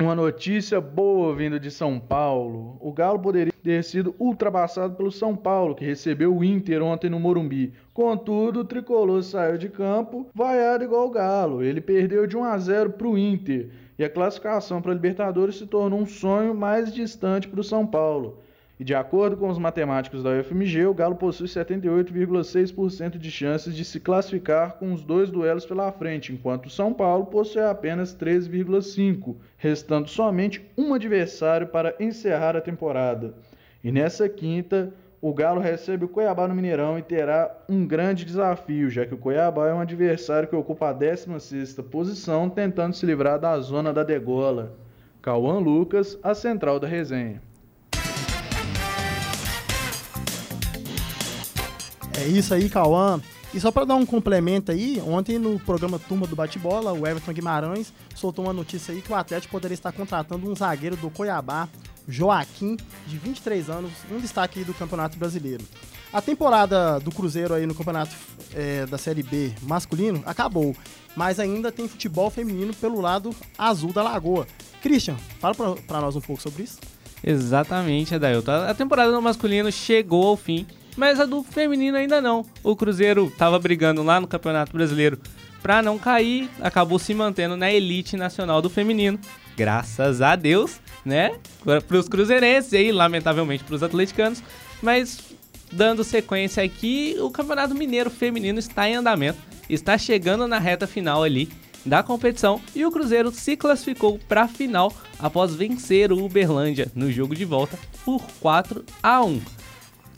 Uma 0.00 0.14
notícia 0.14 0.80
boa 0.80 1.34
vindo 1.34 1.58
de 1.58 1.72
São 1.72 1.98
Paulo. 1.98 2.76
O 2.80 2.92
Galo 2.92 3.18
poderia 3.18 3.52
ter 3.64 3.82
sido 3.82 4.14
ultrapassado 4.16 4.94
pelo 4.94 5.10
São 5.10 5.34
Paulo, 5.34 5.74
que 5.74 5.84
recebeu 5.84 6.36
o 6.36 6.44
Inter 6.44 6.80
ontem 6.84 7.10
no 7.10 7.18
Morumbi. 7.18 7.72
Contudo, 7.92 8.60
o 8.60 8.64
tricolor 8.64 9.20
saiu 9.24 9.58
de 9.58 9.68
campo 9.68 10.28
vaiado 10.32 10.84
igual 10.84 11.08
o 11.08 11.10
Galo. 11.10 11.64
Ele 11.64 11.80
perdeu 11.80 12.28
de 12.28 12.36
1 12.36 12.44
a 12.44 12.58
0 12.58 12.90
para 12.90 13.08
o 13.08 13.18
Inter 13.18 13.70
e 13.98 14.04
a 14.04 14.08
classificação 14.08 14.80
para 14.80 14.92
a 14.92 14.94
Libertadores 14.94 15.56
se 15.56 15.66
tornou 15.66 15.98
um 15.98 16.06
sonho 16.06 16.54
mais 16.54 16.94
distante 16.94 17.48
para 17.48 17.60
o 17.60 17.64
São 17.64 17.84
Paulo. 17.84 18.38
E 18.80 18.84
de 18.84 18.94
acordo 18.94 19.36
com 19.36 19.48
os 19.48 19.58
matemáticos 19.58 20.22
da 20.22 20.30
UFMG, 20.30 20.86
o 20.86 20.94
Galo 20.94 21.16
possui 21.16 21.48
78,6% 21.48 23.18
de 23.18 23.28
chances 23.28 23.74
de 23.74 23.84
se 23.84 23.98
classificar 23.98 24.74
com 24.74 24.92
os 24.92 25.02
dois 25.02 25.30
duelos 25.30 25.66
pela 25.66 25.90
frente, 25.90 26.32
enquanto 26.32 26.66
o 26.66 26.70
São 26.70 26.92
Paulo 26.92 27.26
possui 27.26 27.62
apenas 27.62 28.16
13,5%, 28.16 29.34
restando 29.56 30.08
somente 30.08 30.64
um 30.78 30.94
adversário 30.94 31.66
para 31.66 31.96
encerrar 31.98 32.56
a 32.56 32.60
temporada. 32.60 33.34
E 33.82 33.90
nessa 33.90 34.28
quinta, 34.28 34.92
o 35.20 35.34
Galo 35.34 35.60
recebe 35.60 36.04
o 36.04 36.08
Cuiabá 36.08 36.46
no 36.46 36.54
Mineirão 36.54 36.96
e 36.96 37.02
terá 37.02 37.52
um 37.68 37.84
grande 37.84 38.24
desafio, 38.24 38.88
já 38.88 39.04
que 39.04 39.14
o 39.14 39.18
Cuiabá 39.18 39.66
é 39.66 39.74
um 39.74 39.80
adversário 39.80 40.48
que 40.48 40.54
ocupa 40.54 40.90
a 40.90 40.94
16ª 40.94 41.82
posição, 41.82 42.48
tentando 42.48 42.94
se 42.94 43.04
livrar 43.04 43.40
da 43.40 43.58
zona 43.58 43.92
da 43.92 44.04
degola. 44.04 44.76
Cauã 45.20 45.58
Lucas, 45.58 46.16
a 46.22 46.32
central 46.32 46.78
da 46.78 46.86
resenha. 46.86 47.47
É 52.18 52.26
isso 52.26 52.52
aí, 52.52 52.68
Cauã. 52.68 53.20
E 53.54 53.60
só 53.60 53.70
para 53.70 53.84
dar 53.84 53.94
um 53.94 54.04
complemento 54.04 54.72
aí, 54.72 55.00
ontem 55.06 55.38
no 55.38 55.58
programa 55.60 56.00
Turma 56.00 56.26
do 56.26 56.34
Bate-Bola, 56.34 56.92
o 56.92 57.06
Everton 57.06 57.32
Guimarães 57.32 57.92
soltou 58.14 58.44
uma 58.44 58.52
notícia 58.52 58.92
aí 58.92 59.00
que 59.00 59.12
o 59.12 59.14
Atlético 59.14 59.52
poderia 59.52 59.74
estar 59.74 59.92
contratando 59.92 60.50
um 60.50 60.54
zagueiro 60.54 60.96
do 60.96 61.10
Cuiabá, 61.10 61.68
Joaquim, 62.08 62.76
de 63.06 63.16
23 63.18 63.70
anos, 63.70 63.92
um 64.10 64.18
destaque 64.18 64.64
do 64.64 64.74
Campeonato 64.74 65.16
Brasileiro. 65.16 65.64
A 66.12 66.20
temporada 66.20 66.98
do 66.98 67.12
Cruzeiro 67.12 67.54
aí 67.54 67.66
no 67.66 67.74
Campeonato 67.74 68.14
é, 68.52 68.84
da 68.84 68.98
Série 68.98 69.22
B 69.22 69.52
masculino 69.62 70.20
acabou, 70.26 70.74
mas 71.14 71.38
ainda 71.38 71.70
tem 71.70 71.86
futebol 71.86 72.30
feminino 72.30 72.74
pelo 72.74 73.00
lado 73.00 73.30
azul 73.56 73.92
da 73.92 74.02
Lagoa. 74.02 74.44
Christian, 74.82 75.16
fala 75.38 75.54
para 75.54 76.00
nós 76.00 76.16
um 76.16 76.20
pouco 76.20 76.42
sobre 76.42 76.64
isso. 76.64 76.78
Exatamente, 77.22 78.14
Adailton. 78.14 78.50
A 78.68 78.74
temporada 78.74 79.12
do 79.12 79.22
masculino 79.22 79.70
chegou 79.70 80.26
ao 80.26 80.36
fim 80.36 80.66
mas 80.98 81.20
a 81.20 81.24
do 81.24 81.44
feminino 81.44 81.96
ainda 81.96 82.20
não. 82.20 82.44
O 82.62 82.74
Cruzeiro 82.74 83.32
tava 83.38 83.56
brigando 83.56 84.02
lá 84.02 84.20
no 84.20 84.26
Campeonato 84.26 84.72
Brasileiro 84.72 85.18
para 85.62 85.80
não 85.80 85.96
cair, 85.96 86.50
acabou 86.60 86.98
se 86.98 87.14
mantendo 87.14 87.56
na 87.56 87.70
elite 87.70 88.16
nacional 88.16 88.60
do 88.60 88.68
feminino. 88.68 89.18
Graças 89.56 90.20
a 90.20 90.34
Deus, 90.34 90.80
né? 91.04 91.36
Para 91.64 91.96
os 91.96 92.08
cruzeirenses 92.08 92.72
e 92.72 92.90
lamentavelmente 92.90 93.62
para 93.62 93.76
os 93.76 93.82
atleticanos, 93.82 94.42
mas 94.82 95.20
dando 95.70 96.02
sequência 96.02 96.64
aqui, 96.64 97.16
o 97.20 97.30
Campeonato 97.30 97.76
Mineiro 97.76 98.10
Feminino 98.10 98.58
está 98.58 98.88
em 98.88 98.96
andamento, 98.96 99.38
está 99.70 99.96
chegando 99.96 100.48
na 100.48 100.58
reta 100.58 100.86
final 100.86 101.22
ali 101.22 101.48
da 101.86 102.02
competição 102.02 102.60
e 102.74 102.84
o 102.84 102.90
Cruzeiro 102.90 103.30
se 103.30 103.56
classificou 103.56 104.18
para 104.28 104.42
a 104.42 104.48
final 104.48 104.92
após 105.18 105.54
vencer 105.54 106.10
o 106.10 106.24
Uberlândia 106.24 106.90
no 106.92 107.10
jogo 107.10 107.36
de 107.36 107.44
volta 107.44 107.78
por 108.04 108.20
4 108.40 108.84
a 109.00 109.22
1 109.22 109.57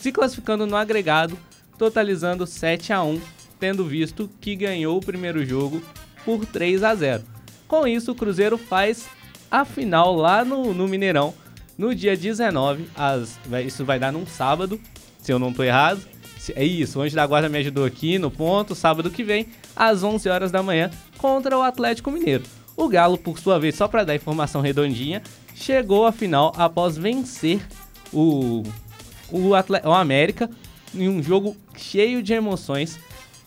se 0.01 0.11
classificando 0.11 0.67
no 0.67 0.77
agregado, 0.77 1.39
totalizando 1.79 2.47
7 2.47 2.93
a 2.93 3.03
1, 3.03 3.21
tendo 3.59 3.85
visto 3.85 4.31
que 4.41 4.57
ganhou 4.57 4.97
o 4.97 5.05
primeiro 5.05 5.45
jogo 5.45 5.83
por 6.25 6.45
3 6.47 6.83
a 6.83 6.95
0. 6.95 7.23
Com 7.69 7.87
isso, 7.87 8.13
o 8.13 8.15
Cruzeiro 8.15 8.59
faz 8.59 9.07
a 9.51 9.65
final 9.65 10.15
lá 10.15 10.45
no, 10.45 10.73
no 10.73 10.89
Mineirão 10.89 11.35
no 11.77 11.95
dia 11.95 12.15
19, 12.15 12.87
as, 12.95 13.39
isso 13.67 13.87
vai 13.87 13.99
dar 13.99 14.13
num 14.13 14.27
sábado, 14.27 14.79
se 15.19 15.33
eu 15.33 15.39
não 15.39 15.49
estou 15.49 15.65
errado. 15.65 16.03
É 16.55 16.65
isso, 16.65 16.99
o 16.99 17.03
Anjo 17.03 17.15
da 17.15 17.27
Guarda 17.27 17.49
me 17.49 17.59
ajudou 17.59 17.87
aqui 17.87 18.19
no 18.19 18.31
ponto, 18.31 18.75
sábado 18.75 19.11
que 19.11 19.25
vem, 19.25 19.47
às 19.75 20.03
11 20.03 20.29
horas 20.29 20.51
da 20.51 20.63
manhã, 20.63 20.91
contra 21.17 21.57
o 21.57 21.63
Atlético 21.63 22.11
Mineiro. 22.11 22.45
O 22.77 22.89
Galo, 22.89 23.17
por 23.17 23.39
sua 23.39 23.59
vez, 23.59 23.77
só 23.77 23.89
para 23.89 24.05
dar 24.05 24.15
informação 24.15 24.61
redondinha, 24.61 25.23
chegou 25.55 26.07
à 26.07 26.13
final 26.13 26.53
após 26.57 26.99
vencer 26.99 27.61
o 28.13 28.63
o, 29.33 29.51
o 29.51 29.93
América 29.93 30.51
em 30.95 31.09
um 31.09 31.23
jogo 31.23 31.57
cheio 31.77 32.23
de 32.23 32.33
emoções 32.33 32.99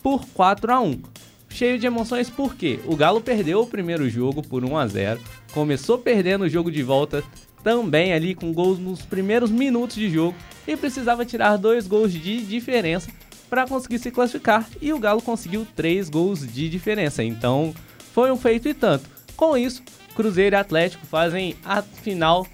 por 0.02 0.26
4 0.28 0.72
a 0.72 0.80
1 0.80 1.02
Cheio 1.48 1.78
de 1.78 1.86
emoções 1.86 2.28
porque 2.28 2.80
o 2.84 2.96
Galo 2.96 3.20
perdeu 3.20 3.60
o 3.60 3.66
primeiro 3.66 4.08
jogo 4.10 4.42
por 4.42 4.64
1 4.64 4.76
a 4.76 4.86
0 4.86 5.20
começou 5.52 5.98
perdendo 5.98 6.42
o 6.42 6.48
jogo 6.48 6.70
de 6.70 6.82
volta 6.82 7.22
também 7.62 8.12
ali 8.12 8.34
com 8.34 8.52
gols 8.52 8.78
nos 8.78 9.02
primeiros 9.02 9.50
minutos 9.50 9.96
de 9.96 10.10
jogo 10.10 10.36
e 10.66 10.76
precisava 10.76 11.24
tirar 11.24 11.56
dois 11.56 11.86
gols 11.86 12.12
de 12.12 12.44
diferença 12.44 13.10
para 13.48 13.66
conseguir 13.66 13.98
se 13.98 14.10
classificar 14.10 14.68
e 14.82 14.92
o 14.92 14.98
Galo 14.98 15.22
conseguiu 15.22 15.66
três 15.76 16.08
gols 16.08 16.40
de 16.46 16.68
diferença. 16.68 17.22
Então 17.22 17.74
foi 18.12 18.30
um 18.30 18.36
feito 18.36 18.68
e 18.68 18.74
tanto. 18.74 19.08
Com 19.36 19.56
isso, 19.56 19.82
Cruzeiro 20.14 20.56
e 20.56 20.58
Atlético 20.58 21.06
fazem 21.06 21.56
a 21.64 21.80
final 21.80 22.46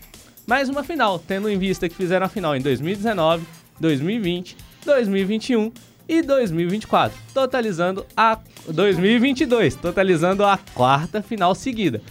mais 0.50 0.68
uma 0.68 0.82
final, 0.82 1.16
tendo 1.16 1.48
em 1.48 1.56
vista 1.56 1.88
que 1.88 1.94
fizeram 1.94 2.26
a 2.26 2.28
final 2.28 2.56
em 2.56 2.60
2019, 2.60 3.46
2020, 3.78 4.56
2021 4.84 5.70
e 6.08 6.22
2024, 6.22 7.16
totalizando 7.32 8.04
a 8.16 8.36
2022, 8.66 9.76
totalizando 9.76 10.44
a 10.44 10.58
quarta 10.74 11.22
final 11.22 11.54
seguida. 11.54 12.02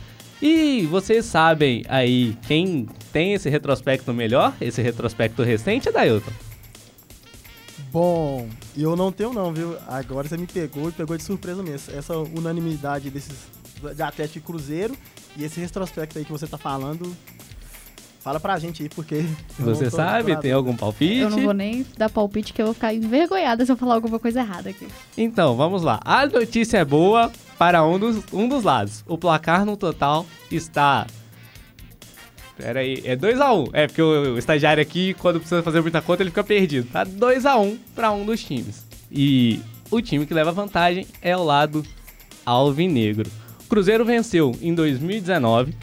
E 0.41 0.88
vocês 0.89 1.25
sabem 1.25 1.84
aí 1.89 2.34
quem 2.47 2.88
tem 3.12 3.34
esse 3.34 3.49
retrospecto 3.49 4.13
melhor, 4.13 4.54
esse 4.62 4.82
retrospecto 4.82 5.43
recente, 5.43 5.89
é 5.89 5.91
Dailton? 5.91 6.32
Bom, 7.91 8.47
eu 8.78 8.95
não 8.95 9.12
tenho 9.12 9.34
não, 9.34 9.54
viu? 9.54 9.75
Agora 9.86 10.30
você 10.30 10.38
me 10.38 10.47
pegou 10.47 10.88
e 10.88 10.93
pegou 10.93 11.17
de 11.17 11.23
surpresa 11.23 11.62
mesmo. 11.62 11.93
Essa 11.93 12.17
unanimidade 12.17 13.10
desses 13.10 13.36
de 13.93 14.02
Atlético 14.02 14.38
e 14.38 14.41
Cruzeiro 14.41 14.95
e 15.36 15.43
esse 15.43 15.60
retrospecto 15.60 16.17
aí 16.17 16.23
que 16.23 16.32
você 16.32 16.47
tá 16.47 16.58
falando, 16.58 17.13
Fala 18.19 18.39
pra 18.39 18.60
gente 18.60 18.84
aí, 18.84 18.89
porque... 18.89 19.23
Você 19.58 19.89
sabe? 19.89 20.36
Tem 20.38 20.51
algum 20.51 20.75
palpite? 20.75 21.19
Eu 21.19 21.29
não 21.29 21.39
vou 21.39 21.53
nem 21.53 21.86
dar 21.97 22.10
palpite, 22.10 22.51
que 22.51 22.62
eu 22.62 22.65
vou 22.65 22.73
ficar 22.73 22.93
envergonhada 22.93 23.65
se 23.65 23.71
eu 23.71 23.77
falar 23.77 23.95
alguma 23.95 24.19
coisa 24.19 24.41
errada 24.41 24.69
aqui. 24.69 24.88
Então, 25.17 25.55
vamos 25.55 25.84
lá. 25.84 26.01
A 26.03 26.25
notícia 26.25 26.79
é 26.79 26.86
boa 26.86 27.32
para 27.58 27.84
um 27.86 27.97
dos, 27.97 28.21
um 28.34 28.47
dos 28.47 28.63
lados. 28.63 29.05
O 29.08 29.17
placar 29.17 29.65
no 29.65 29.77
total 29.77 30.25
está... 30.51 31.08
Pera 32.58 32.82
aí, 32.82 33.01
é 33.05 33.15
2x1. 33.15 33.67
Um. 33.67 33.69
É, 33.71 33.88
porque 33.88 34.01
o, 34.01 34.34
o, 34.34 34.38
estagiário 34.38 34.82
aqui, 34.82 35.13
quando 35.13 35.39
precisa 35.39 35.63
fazer 35.63 35.79
muita 35.82 36.01
conta, 36.01 36.21
ele 36.21 36.29
fica 36.29 36.43
perdido. 36.43 36.89
Tá 36.91 37.05
2x1 37.05 37.63
um 37.63 37.77
para 37.95 38.12
um 38.12 38.25
dos 38.25 38.43
times. 38.43 38.86
E 39.10 39.62
o 39.89 40.01
time 40.01 40.25
que 40.25 40.34
leva 40.34 40.51
vantagem 40.51 41.08
é 41.21 41.38
o 41.38 41.43
lado 41.43 41.86
alvinegro. 42.45 43.32
O 43.62 43.69
Cruzeiro 43.69 44.03
venceu 44.03 44.53
em 44.62 44.73
2019, 44.73 45.73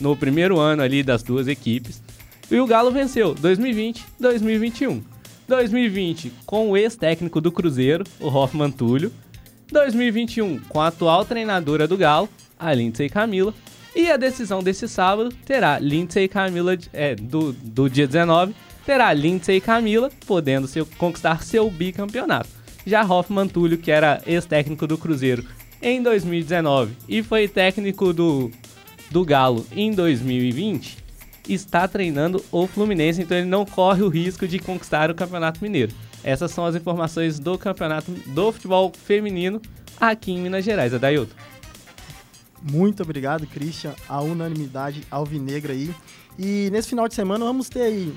no 0.00 0.16
primeiro 0.16 0.58
ano 0.58 0.82
ali 0.82 1.02
das 1.02 1.22
duas 1.22 1.48
equipes. 1.48 2.02
E 2.50 2.58
o 2.60 2.66
Galo 2.66 2.90
venceu 2.90 3.34
2020, 3.34 4.04
2021. 4.20 5.02
2020 5.48 6.32
com 6.44 6.70
o 6.70 6.76
ex-técnico 6.76 7.40
do 7.40 7.52
Cruzeiro, 7.52 8.04
o 8.20 8.28
Hoffman 8.28 8.70
Túlio. 8.70 9.12
2021 9.70 10.60
com 10.68 10.80
a 10.80 10.88
atual 10.88 11.24
treinadora 11.24 11.88
do 11.88 11.96
Galo, 11.96 12.28
a 12.58 12.72
Lindsay 12.72 13.08
Camila. 13.08 13.52
E 13.94 14.10
a 14.10 14.16
decisão 14.16 14.62
desse 14.62 14.86
sábado 14.86 15.34
terá 15.44 15.78
Lindsay 15.78 16.28
Camila, 16.28 16.76
é, 16.92 17.14
do, 17.14 17.52
do 17.52 17.88
dia 17.88 18.06
19, 18.06 18.54
terá 18.84 19.12
Lindsay 19.12 19.60
Camila 19.60 20.10
podendo 20.26 20.68
seu, 20.68 20.86
conquistar 20.98 21.42
seu 21.42 21.70
bicampeonato. 21.70 22.50
Já 22.86 23.02
Hoffman 23.02 23.48
Túlio, 23.48 23.78
que 23.78 23.90
era 23.90 24.22
ex-técnico 24.26 24.86
do 24.86 24.98
Cruzeiro 24.98 25.44
em 25.82 26.02
2019 26.02 26.92
e 27.08 27.22
foi 27.22 27.48
técnico 27.48 28.12
do, 28.12 28.50
do 29.10 29.24
Galo 29.24 29.66
em 29.72 29.92
2020, 29.92 30.98
está 31.48 31.86
treinando 31.86 32.44
o 32.50 32.66
Fluminense, 32.66 33.22
então 33.22 33.36
ele 33.36 33.46
não 33.46 33.64
corre 33.64 34.02
o 34.02 34.08
risco 34.08 34.46
de 34.46 34.58
conquistar 34.58 35.10
o 35.10 35.14
Campeonato 35.14 35.62
Mineiro. 35.62 35.94
Essas 36.24 36.50
são 36.50 36.66
as 36.66 36.74
informações 36.74 37.38
do 37.38 37.56
Campeonato 37.56 38.10
do 38.10 38.52
Futebol 38.52 38.92
Feminino 38.92 39.60
aqui 40.00 40.32
em 40.32 40.38
Minas 40.38 40.64
Gerais. 40.64 40.92
Adailton. 40.92 41.34
Muito 42.62 43.02
obrigado, 43.02 43.46
Christian. 43.46 43.94
A 44.08 44.20
unanimidade 44.20 45.02
alvinegra 45.10 45.72
aí. 45.72 45.94
E 46.38 46.68
nesse 46.72 46.88
final 46.88 47.06
de 47.06 47.14
semana 47.14 47.44
vamos 47.44 47.68
ter 47.68 47.82
aí 47.82 48.12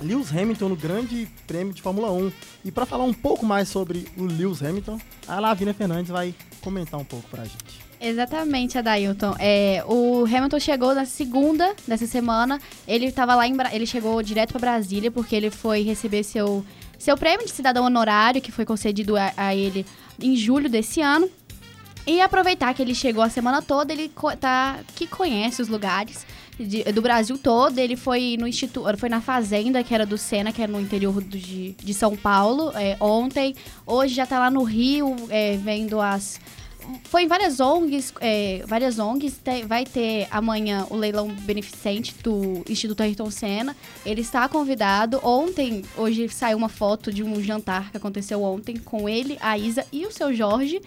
Lewis 0.00 0.30
Hamilton 0.30 0.68
no 0.68 0.76
Grande 0.76 1.28
Prêmio 1.46 1.74
de 1.74 1.82
Fórmula 1.82 2.12
1. 2.12 2.32
E 2.64 2.70
para 2.70 2.86
falar 2.86 3.04
um 3.04 3.14
pouco 3.14 3.44
mais 3.44 3.68
sobre 3.68 4.06
o 4.16 4.24
Lewis 4.24 4.62
Hamilton, 4.62 5.00
a 5.26 5.40
Lavina 5.40 5.74
Fernandes 5.74 6.10
vai 6.10 6.34
comentar 6.60 6.98
um 7.00 7.04
pouco 7.04 7.28
pra 7.28 7.44
gente. 7.44 7.87
Exatamente, 8.00 8.78
Adailton. 8.78 9.34
É, 9.38 9.82
o 9.86 10.24
Hamilton 10.24 10.60
chegou 10.60 10.94
na 10.94 11.04
segunda 11.04 11.74
dessa 11.86 12.06
semana. 12.06 12.60
Ele 12.86 13.06
estava 13.06 13.34
lá 13.34 13.46
em 13.46 13.56
Bra 13.56 13.74
ele 13.74 13.86
chegou 13.86 14.22
direto 14.22 14.52
para 14.52 14.60
Brasília 14.60 15.10
porque 15.10 15.34
ele 15.34 15.50
foi 15.50 15.82
receber 15.82 16.22
seu 16.22 16.64
seu 16.98 17.16
prêmio 17.16 17.46
de 17.46 17.52
cidadão 17.52 17.84
honorário 17.84 18.40
que 18.40 18.50
foi 18.50 18.64
concedido 18.64 19.16
a, 19.16 19.32
a 19.36 19.54
ele 19.54 19.84
em 20.20 20.36
julho 20.36 20.68
desse 20.68 21.00
ano. 21.00 21.28
E 22.06 22.20
aproveitar 22.20 22.72
que 22.72 22.80
ele 22.80 22.94
chegou 22.94 23.22
a 23.22 23.28
semana 23.28 23.60
toda, 23.60 23.92
ele 23.92 24.10
tá 24.40 24.78
que 24.96 25.06
conhece 25.06 25.60
os 25.60 25.68
lugares 25.68 26.24
de, 26.58 26.82
do 26.84 27.02
Brasil 27.02 27.36
todo. 27.36 27.78
Ele 27.78 27.96
foi 27.96 28.36
no 28.38 28.46
instituto, 28.46 28.96
foi 28.96 29.08
na 29.08 29.20
fazenda 29.20 29.84
que 29.84 29.94
era 29.94 30.06
do 30.06 30.16
Sena, 30.16 30.50
que 30.52 30.62
era 30.62 30.72
no 30.72 30.80
interior 30.80 31.20
do, 31.20 31.36
de, 31.36 31.72
de 31.72 31.94
São 31.94 32.16
Paulo, 32.16 32.72
é, 32.74 32.96
ontem. 32.98 33.54
Hoje 33.84 34.14
já 34.14 34.24
tá 34.24 34.38
lá 34.38 34.50
no 34.50 34.62
Rio, 34.62 35.14
é, 35.28 35.56
vendo 35.58 36.00
as 36.00 36.40
foi 37.04 37.24
em 37.24 37.26
várias 37.26 37.60
ONGs, 37.60 38.14
é, 38.20 38.62
várias 38.66 38.98
ONGs, 38.98 39.38
te, 39.38 39.62
vai 39.64 39.84
ter 39.84 40.26
amanhã 40.30 40.86
o 40.90 40.96
leilão 40.96 41.28
beneficente 41.28 42.14
do 42.22 42.64
Instituto 42.68 43.02
Ayrton 43.02 43.30
Senna. 43.30 43.76
Ele 44.04 44.20
está 44.20 44.48
convidado. 44.48 45.20
Ontem, 45.22 45.84
hoje 45.96 46.28
saiu 46.28 46.56
uma 46.56 46.68
foto 46.68 47.12
de 47.12 47.22
um 47.22 47.42
jantar 47.42 47.90
que 47.90 47.96
aconteceu 47.96 48.42
ontem 48.42 48.76
com 48.76 49.08
ele, 49.08 49.38
a 49.40 49.58
Isa 49.58 49.84
e 49.92 50.06
o 50.06 50.12
seu 50.12 50.32
Jorge. 50.34 50.80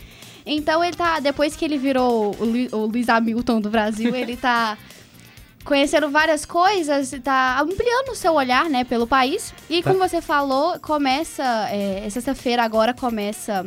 Então 0.46 0.84
ele 0.84 0.96
tá, 0.96 1.20
depois 1.20 1.56
que 1.56 1.64
ele 1.64 1.78
virou 1.78 2.36
o, 2.40 2.46
Lu, 2.46 2.68
o 2.72 2.86
Luiz 2.88 3.08
Hamilton 3.08 3.62
do 3.62 3.70
Brasil, 3.70 4.16
ele 4.16 4.36
tá 4.36 4.78
conhecendo 5.64 6.10
várias 6.10 6.46
coisas, 6.46 7.12
tá 7.24 7.60
ampliando 7.62 8.10
o 8.10 8.16
seu 8.16 8.34
olhar, 8.34 8.70
né, 8.70 8.84
pelo 8.84 9.06
país. 9.06 9.54
E 9.70 9.84
como 9.84 10.00
você 10.00 10.22
falou, 10.22 10.80
começa, 10.80 11.44
é, 11.70 12.10
sexta-feira 12.10 12.64
agora 12.64 12.94
começa 12.94 13.66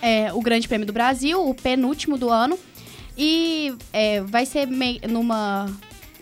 é, 0.00 0.32
o 0.32 0.40
Grande 0.40 0.68
Prêmio 0.68 0.86
do 0.86 0.92
Brasil, 0.92 1.48
o 1.48 1.54
penúltimo 1.54 2.16
do 2.16 2.30
ano. 2.30 2.58
E 3.16 3.74
é, 3.92 4.20
vai 4.20 4.44
ser 4.44 4.68
numa, 5.08 5.66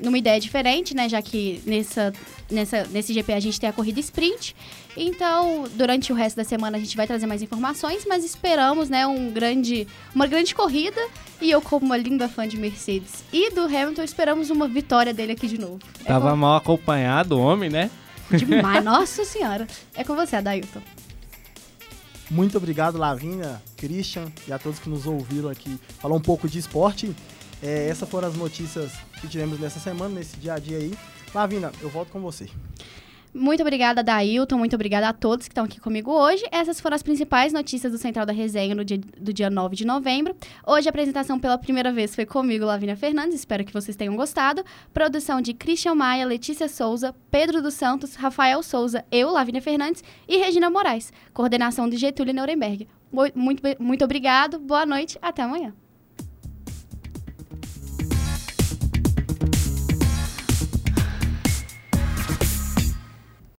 numa 0.00 0.18
ideia 0.18 0.38
diferente, 0.38 0.94
né? 0.94 1.08
Já 1.08 1.20
que 1.20 1.60
nessa, 1.66 2.12
nessa, 2.50 2.84
nesse 2.84 3.12
GP 3.12 3.32
a 3.32 3.40
gente 3.40 3.58
tem 3.58 3.68
a 3.68 3.72
corrida 3.72 3.98
sprint. 4.00 4.54
Então, 4.96 5.64
durante 5.74 6.12
o 6.12 6.14
resto 6.14 6.36
da 6.36 6.44
semana 6.44 6.76
a 6.76 6.80
gente 6.80 6.96
vai 6.96 7.06
trazer 7.06 7.26
mais 7.26 7.42
informações, 7.42 8.04
mas 8.06 8.24
esperamos, 8.24 8.88
né, 8.88 9.04
um 9.06 9.30
grande, 9.32 9.88
uma 10.14 10.26
grande 10.26 10.54
corrida. 10.54 11.00
E 11.40 11.50
eu, 11.50 11.60
como 11.60 11.86
uma 11.86 11.96
linda 11.96 12.28
fã 12.28 12.46
de 12.46 12.56
Mercedes 12.56 13.24
e 13.32 13.50
do 13.50 13.62
Hamilton, 13.62 14.02
esperamos 14.02 14.50
uma 14.50 14.68
vitória 14.68 15.12
dele 15.12 15.32
aqui 15.32 15.48
de 15.48 15.58
novo. 15.58 15.80
É 16.04 16.08
Tava 16.08 16.30
com... 16.30 16.36
mal 16.36 16.56
acompanhado 16.56 17.36
o 17.36 17.40
homem, 17.40 17.68
né? 17.68 17.90
Demais, 18.30 18.82
nossa 18.84 19.24
senhora. 19.24 19.66
É 19.94 20.04
com 20.04 20.14
você, 20.14 20.36
Adailton. 20.36 20.80
Muito 22.30 22.56
obrigado, 22.56 22.96
Lavínia, 22.96 23.62
Christian 23.76 24.32
e 24.48 24.52
a 24.52 24.58
todos 24.58 24.78
que 24.78 24.88
nos 24.88 25.06
ouviram 25.06 25.50
aqui 25.50 25.78
falar 25.98 26.14
um 26.14 26.20
pouco 26.20 26.48
de 26.48 26.58
esporte. 26.58 27.14
É, 27.62 27.88
essas 27.88 28.08
foram 28.08 28.28
as 28.28 28.34
notícias 28.34 28.92
que 29.20 29.28
tivemos 29.28 29.60
nessa 29.60 29.78
semana, 29.78 30.14
nesse 30.14 30.36
dia 30.36 30.54
a 30.54 30.58
dia 30.58 30.78
aí. 30.78 30.94
Lavínia, 31.34 31.70
eu 31.80 31.90
volto 31.90 32.10
com 32.10 32.20
você. 32.20 32.48
Muito 33.34 33.62
obrigada, 33.62 34.00
Dailton. 34.00 34.56
Muito 34.56 34.76
obrigada 34.76 35.08
a 35.08 35.12
todos 35.12 35.48
que 35.48 35.52
estão 35.52 35.64
aqui 35.64 35.80
comigo 35.80 36.12
hoje. 36.12 36.44
Essas 36.52 36.80
foram 36.80 36.94
as 36.94 37.02
principais 37.02 37.52
notícias 37.52 37.90
do 37.90 37.98
Central 37.98 38.24
da 38.24 38.32
Resenha 38.32 38.76
no 38.76 38.84
dia, 38.84 38.96
do 38.96 39.32
dia 39.32 39.50
9 39.50 39.74
de 39.74 39.84
novembro. 39.84 40.36
Hoje 40.64 40.88
a 40.88 40.90
apresentação 40.90 41.40
pela 41.40 41.58
primeira 41.58 41.92
vez 41.92 42.14
foi 42.14 42.24
comigo, 42.24 42.64
Lavínia 42.64 42.96
Fernandes. 42.96 43.34
Espero 43.34 43.64
que 43.64 43.72
vocês 43.72 43.96
tenham 43.96 44.14
gostado. 44.14 44.64
Produção 44.92 45.40
de 45.40 45.52
Christian 45.52 45.96
Maia, 45.96 46.24
Letícia 46.24 46.68
Souza, 46.68 47.12
Pedro 47.28 47.60
dos 47.60 47.74
Santos, 47.74 48.14
Rafael 48.14 48.62
Souza, 48.62 49.04
eu, 49.10 49.32
Lavínia 49.32 49.60
Fernandes 49.60 50.04
e 50.28 50.36
Regina 50.36 50.70
Moraes. 50.70 51.12
Coordenação 51.32 51.88
de 51.88 51.96
Getúlio 51.96 52.32
Nuremberg. 52.32 52.86
Muito, 53.34 53.62
muito 53.80 54.04
obrigado, 54.04 54.60
boa 54.60 54.86
noite, 54.86 55.18
até 55.20 55.42
amanhã. 55.42 55.74